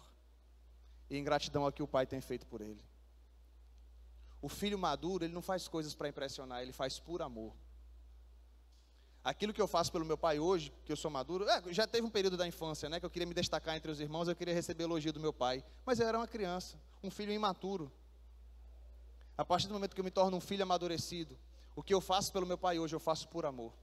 [1.10, 2.82] E em gratidão ao que o pai tem feito por ele.
[4.42, 7.54] O filho maduro, ele não faz coisas para impressionar, ele faz por amor.
[9.24, 12.08] Aquilo que eu faço pelo meu pai hoje, que eu sou maduro, é, já teve
[12.08, 14.54] um período da infância, né, que eu queria me destacar entre os irmãos, eu queria
[14.54, 17.92] receber elogio do meu pai, mas eu era uma criança, um filho imaturo.
[19.38, 21.38] A partir do momento que eu me torno um filho amadurecido,
[21.76, 23.74] o que eu faço pelo meu pai hoje, eu faço por amor.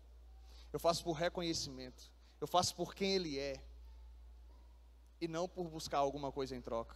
[0.72, 2.11] Eu faço por reconhecimento.
[2.39, 3.59] Eu faço por quem ele é.
[5.18, 6.95] E não por buscar alguma coisa em troca.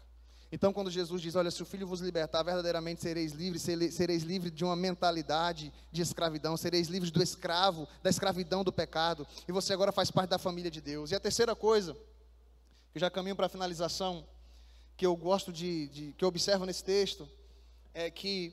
[0.52, 4.52] Então, quando Jesus diz: Olha, se o filho vos libertar, verdadeiramente sereis livres, sereis livres
[4.52, 9.72] de uma mentalidade de escravidão, sereis livres do escravo, da escravidão do pecado, e você
[9.72, 11.12] agora faz parte da família de Deus.
[11.12, 11.96] E a terceira coisa,
[12.92, 14.26] que já caminho para a finalização,
[14.96, 17.28] que eu gosto de, de, que eu observo nesse texto,
[17.94, 18.52] é que,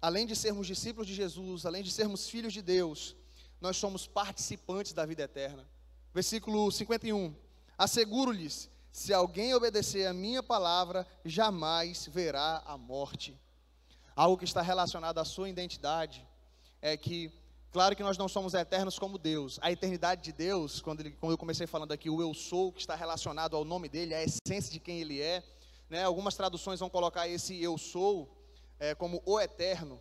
[0.00, 3.16] além de sermos discípulos de Jesus, além de sermos filhos de Deus,
[3.60, 5.66] nós somos participantes da vida eterna.
[6.12, 7.34] Versículo 51.
[7.78, 13.38] Asseguro-lhes: se alguém obedecer a minha palavra, jamais verá a morte.
[14.16, 16.26] Algo que está relacionado à sua identidade
[16.80, 17.30] é que,
[17.70, 19.58] claro que nós não somos eternos como Deus.
[19.60, 22.80] A eternidade de Deus, quando, ele, quando eu comecei falando aqui, o eu sou, que
[22.80, 25.44] está relacionado ao nome dele, a essência de quem ele é.
[25.90, 26.02] Né?
[26.02, 28.34] Algumas traduções vão colocar esse eu sou
[28.80, 30.00] é, como o eterno.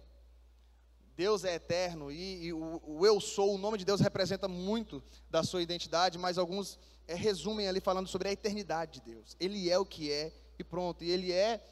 [1.16, 5.02] Deus é eterno e, e o, o, eu sou, o nome de Deus representa muito
[5.30, 9.36] da sua identidade, mas alguns é, resumem ali falando sobre a eternidade de Deus.
[9.40, 11.04] Ele é o que é e pronto.
[11.04, 11.64] E ele é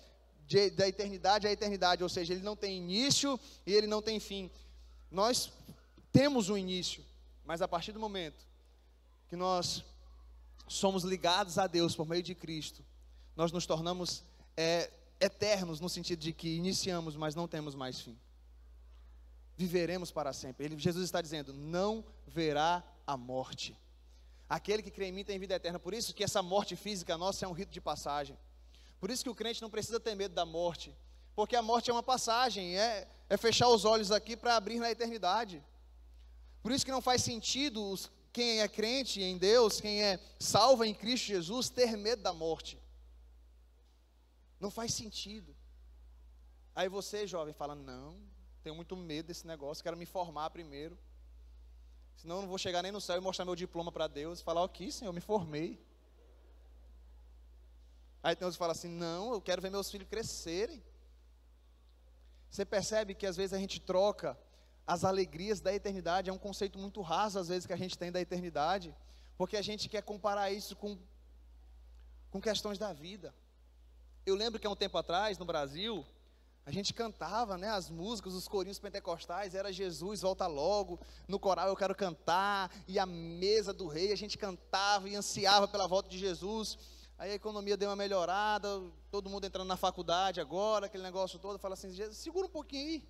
[0.47, 4.19] de, da eternidade à eternidade, ou seja, ele não tem início e ele não tem
[4.19, 4.49] fim.
[5.11, 5.51] Nós
[6.11, 7.03] temos um início,
[7.45, 8.45] mas a partir do momento
[9.29, 9.83] que nós
[10.67, 12.83] somos ligados a Deus por meio de Cristo,
[13.35, 14.23] nós nos tornamos
[14.55, 14.89] é,
[15.19, 18.17] eternos no sentido de que iniciamos, mas não temos mais fim.
[19.55, 20.65] Viveremos para sempre.
[20.65, 23.77] Ele, Jesus está dizendo: não verá a morte.
[24.49, 25.79] Aquele que crê em mim tem vida eterna.
[25.79, 28.37] Por isso que essa morte física nossa é um rito de passagem.
[28.99, 30.95] Por isso que o crente não precisa ter medo da morte.
[31.35, 34.91] Porque a morte é uma passagem, é, é fechar os olhos aqui para abrir na
[34.91, 35.63] eternidade.
[36.61, 40.83] Por isso que não faz sentido os, quem é crente em Deus, quem é salvo
[40.83, 42.79] em Cristo Jesus, ter medo da morte.
[44.59, 45.55] Não faz sentido.
[46.75, 48.17] Aí você, jovem, fala: Não,
[48.63, 50.97] tenho muito medo desse negócio, quero me formar primeiro.
[52.15, 54.43] Senão eu não vou chegar nem no céu e mostrar meu diploma para Deus e
[54.43, 55.79] falar: O que, Senhor, eu me formei.
[58.23, 60.81] Aí que falam assim: Não, eu quero ver meus filhos crescerem.
[62.49, 64.37] Você percebe que às vezes a gente troca
[64.85, 68.11] as alegrias da eternidade, é um conceito muito raso às vezes que a gente tem
[68.11, 68.95] da eternidade,
[69.37, 70.97] porque a gente quer comparar isso com,
[72.29, 73.33] com questões da vida.
[74.25, 76.05] Eu lembro que há um tempo atrás, no Brasil,
[76.65, 80.97] a gente cantava, né, as músicas, os corinhos pentecostais, era Jesus, volta logo,
[81.27, 85.67] no coral eu quero cantar, e a mesa do rei, a gente cantava e ansiava
[85.67, 86.77] pela volta de Jesus.
[87.17, 91.59] Aí a economia deu uma melhorada, todo mundo entrando na faculdade agora, aquele negócio todo,
[91.59, 93.07] fala assim, Jesus, segura um pouquinho aí.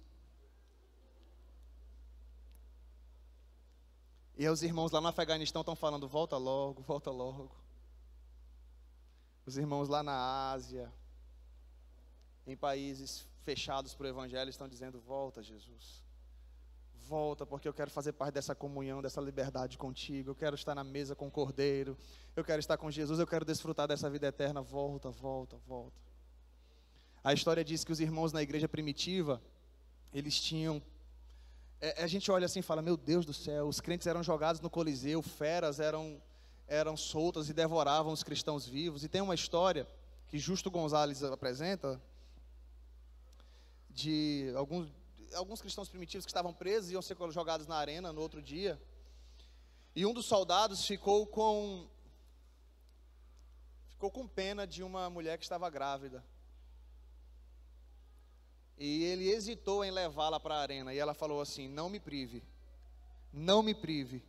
[4.35, 7.51] E os irmãos lá no Afeganistão estão falando, volta logo, volta logo.
[9.45, 10.91] Os irmãos lá na Ásia,
[12.47, 16.03] em países fechados para o Evangelho estão dizendo: Volta, Jesus.
[17.07, 20.31] Volta, porque eu quero fazer parte dessa comunhão, dessa liberdade contigo.
[20.31, 21.97] Eu quero estar na mesa com o Cordeiro.
[22.35, 23.19] Eu quero estar com Jesus.
[23.19, 24.61] Eu quero desfrutar dessa vida eterna.
[24.61, 26.01] Volta, volta, volta.
[27.23, 29.41] A história diz que os irmãos na igreja primitiva,
[30.13, 30.81] eles tinham.
[31.81, 34.61] É, a gente olha assim e fala: Meu Deus do céu, os crentes eram jogados
[34.61, 36.21] no Coliseu, feras eram,
[36.67, 39.03] eram soltas e devoravam os cristãos vivos.
[39.03, 39.85] E tem uma história
[40.27, 42.01] que Justo Gonzalez apresenta
[43.93, 44.91] de alguns
[45.33, 48.79] alguns cristãos primitivos que estavam presos iam ser jogados na arena no outro dia.
[49.95, 51.87] E um dos soldados ficou com
[53.89, 56.23] ficou com pena de uma mulher que estava grávida.
[58.77, 60.93] E ele hesitou em levá-la para a arena.
[60.93, 62.43] E ela falou assim: Não me prive,
[63.31, 64.23] não me prive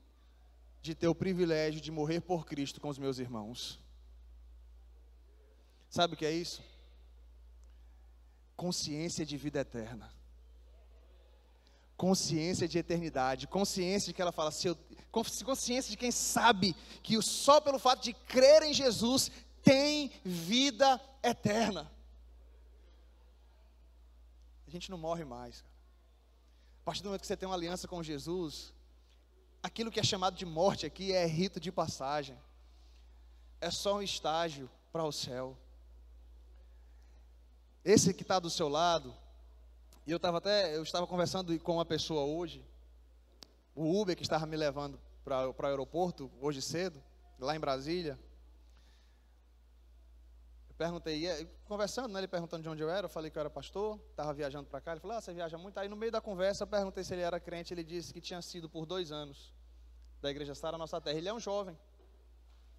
[0.82, 3.80] de ter o privilégio de morrer por Cristo com os meus irmãos.
[5.88, 6.62] Sabe o que é isso?
[8.64, 10.08] Consciência de vida eterna
[11.96, 14.76] consciência de eternidade, consciência de que ela fala, se eu,
[15.10, 19.30] consciência de quem sabe que só pelo fato de crer em Jesus
[19.62, 21.90] tem vida eterna.
[24.66, 25.64] A gente não morre mais.
[26.82, 28.74] A partir do momento que você tem uma aliança com Jesus,
[29.62, 32.36] aquilo que é chamado de morte aqui é rito de passagem,
[33.60, 35.56] é só um estágio para o céu.
[37.84, 39.14] Esse que está do seu lado,
[40.06, 42.64] e eu estava até, eu estava conversando com uma pessoa hoje,
[43.74, 47.02] o Uber que estava me levando para o aeroporto hoje cedo,
[47.38, 48.18] lá em Brasília.
[50.68, 53.50] Eu perguntei, conversando, né, ele perguntando de onde eu era, eu falei que eu era
[53.50, 55.78] pastor, estava viajando para cá, ele falou, ah, você viaja muito?
[55.78, 58.40] Aí no meio da conversa eu perguntei se ele era crente, ele disse que tinha
[58.40, 59.52] sido por dois anos
[60.22, 61.18] da igreja Sara Nossa Terra.
[61.18, 61.78] Ele é um jovem,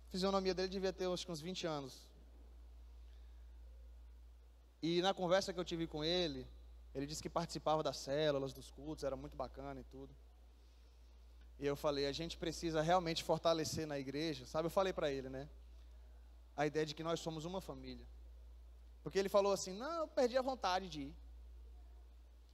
[0.07, 2.14] a fisionomia dele devia ter acho uns 20 anos.
[4.87, 6.47] E na conversa que eu tive com ele,
[6.93, 10.15] ele disse que participava das células, dos cultos, era muito bacana e tudo.
[11.57, 14.67] E eu falei, a gente precisa realmente fortalecer na igreja, sabe?
[14.67, 15.49] Eu falei para ele, né?
[16.55, 18.05] A ideia de que nós somos uma família.
[19.01, 21.15] Porque ele falou assim: "Não, eu perdi a vontade de ir".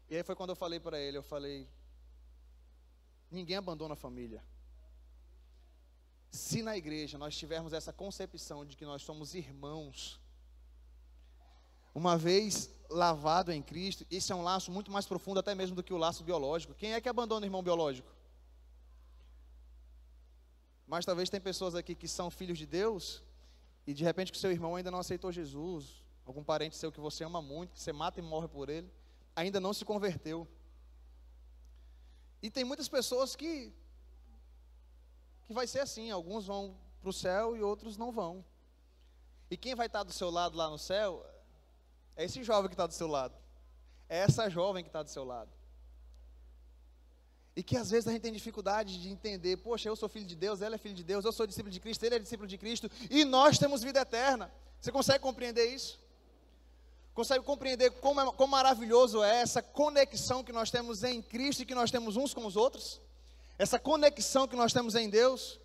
[0.10, 1.68] E aí foi quando eu falei para ele, eu falei:
[3.30, 4.42] Ninguém abandona a família.
[6.32, 10.22] Se na igreja nós tivermos essa concepção de que nós somos irmãos,
[11.94, 15.84] uma vez lavado em Cristo, esse é um laço muito mais profundo até mesmo do
[15.84, 16.74] que o laço biológico.
[16.74, 18.10] Quem é que abandona o irmão biológico?
[20.86, 23.24] Mas talvez tem pessoas aqui que são filhos de Deus
[23.88, 27.24] e de repente que seu irmão ainda não aceitou Jesus, algum parente seu que você
[27.24, 28.92] ama muito, que você mata e morre por ele,
[29.36, 30.48] ainda não se converteu.
[32.42, 33.74] E tem muitas pessoas que
[35.48, 38.46] que vai ser assim, alguns vão para o céu e outros não vão.
[39.50, 41.26] E quem vai estar do seu lado lá no céu
[42.16, 43.34] é esse jovem que está do seu lado.
[44.08, 45.50] É essa jovem que está do seu lado.
[47.56, 50.36] E que às vezes a gente tem dificuldade de entender, poxa, eu sou filho de
[50.36, 52.58] Deus, ela é filho de Deus, eu sou discípulo de Cristo, ele é discípulo de
[52.58, 54.52] Cristo, e nós temos vida eterna.
[54.80, 56.00] Você consegue compreender isso?
[57.14, 61.66] Consegue compreender como, é, como maravilhoso é essa conexão que nós temos em Cristo e
[61.66, 63.02] que nós temos uns com os outros?
[63.60, 65.60] Essa conexão que nós temos em Deus?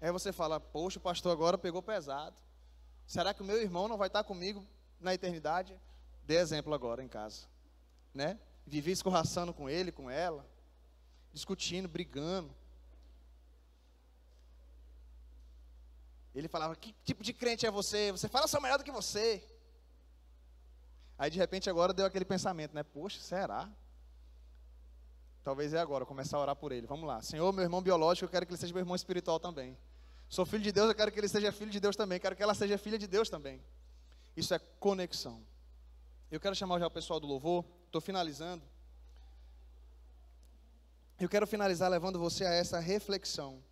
[0.00, 2.36] Aí você fala, poxa, o pastor agora pegou pesado.
[3.06, 4.64] Será que o meu irmão não vai estar comigo
[5.00, 5.74] na eternidade?
[6.30, 7.48] Dê exemplo agora em casa,
[8.14, 8.38] né?
[8.64, 10.48] Vivi escorraçando com ele, com ela,
[11.32, 12.54] discutindo, brigando.
[16.32, 18.12] Ele falava: Que tipo de crente é você?
[18.12, 19.44] Você fala, sou melhor do que você.
[21.18, 22.84] Aí de repente agora deu aquele pensamento, né?
[22.84, 23.68] Poxa, será?
[25.42, 26.86] Talvez é agora, começar a orar por ele.
[26.86, 27.20] Vamos lá.
[27.22, 29.76] Senhor, meu irmão biológico, eu quero que ele seja meu irmão espiritual também.
[30.28, 32.20] Sou filho de Deus, eu quero que ele seja filho de Deus também.
[32.20, 33.60] Quero que ela seja filha de Deus também.
[34.36, 35.49] Isso é conexão.
[36.30, 38.62] Eu quero chamar já o pessoal do louvor, estou finalizando.
[41.18, 43.62] Eu quero finalizar levando você a essa reflexão.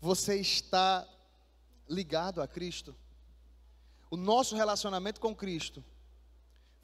[0.00, 1.06] Você está
[1.88, 2.96] ligado a Cristo?
[4.10, 5.84] O nosso relacionamento com Cristo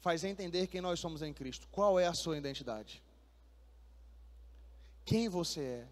[0.01, 1.67] faz entender quem nós somos em Cristo.
[1.71, 3.01] Qual é a sua identidade?
[5.03, 5.87] Quem você é?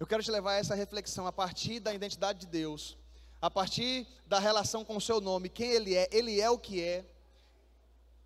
[0.00, 2.96] Eu quero te levar a essa reflexão a partir da identidade de Deus,
[3.40, 6.82] a partir da relação com o seu nome, quem Ele é, Ele é o que
[6.82, 7.04] é,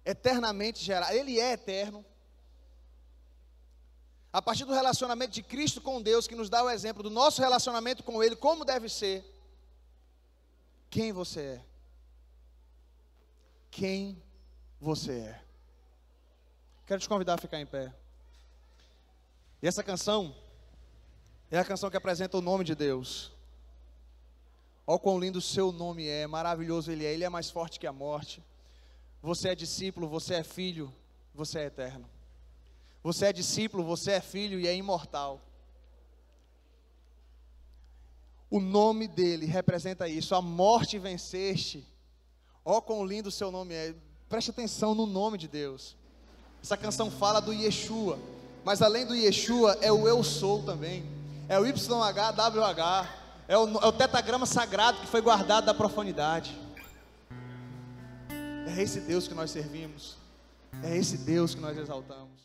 [0.05, 2.05] eternamente gerado, ele é eterno.
[4.33, 7.43] A partir do relacionamento de Cristo com Deus, que nos dá o exemplo do nosso
[7.43, 9.25] relacionamento com Ele, como deve ser.
[10.89, 11.65] Quem você é?
[13.71, 14.23] Quem
[14.81, 15.43] você é?
[16.87, 17.95] Quero te convidar a ficar em pé.
[19.63, 20.35] E essa canção
[21.51, 23.31] é a canção que apresenta o nome de Deus.
[24.87, 27.87] Olha quão lindo o seu nome é, maravilhoso ele é, ele é mais forte que
[27.87, 28.43] a morte.
[29.23, 30.93] Você é discípulo, você é filho,
[31.33, 32.11] você é eterno.
[33.03, 35.41] Você é discípulo, você é filho e é imortal.
[38.51, 40.35] O nome dele representa isso.
[40.35, 41.87] A morte venceste.
[42.65, 43.95] Ó, oh, quão lindo o seu nome é.
[44.29, 45.97] Preste atenção no nome de Deus.
[46.63, 48.19] Essa canção fala do Yeshua.
[48.65, 51.05] Mas além do Yeshua, é o eu sou também.
[51.49, 53.09] É o YHWH.
[53.49, 56.57] É o, é o tetagrama sagrado que foi guardado da profanidade.
[58.67, 60.17] É esse Deus que nós servimos.
[60.83, 62.41] É esse Deus que nós exaltamos.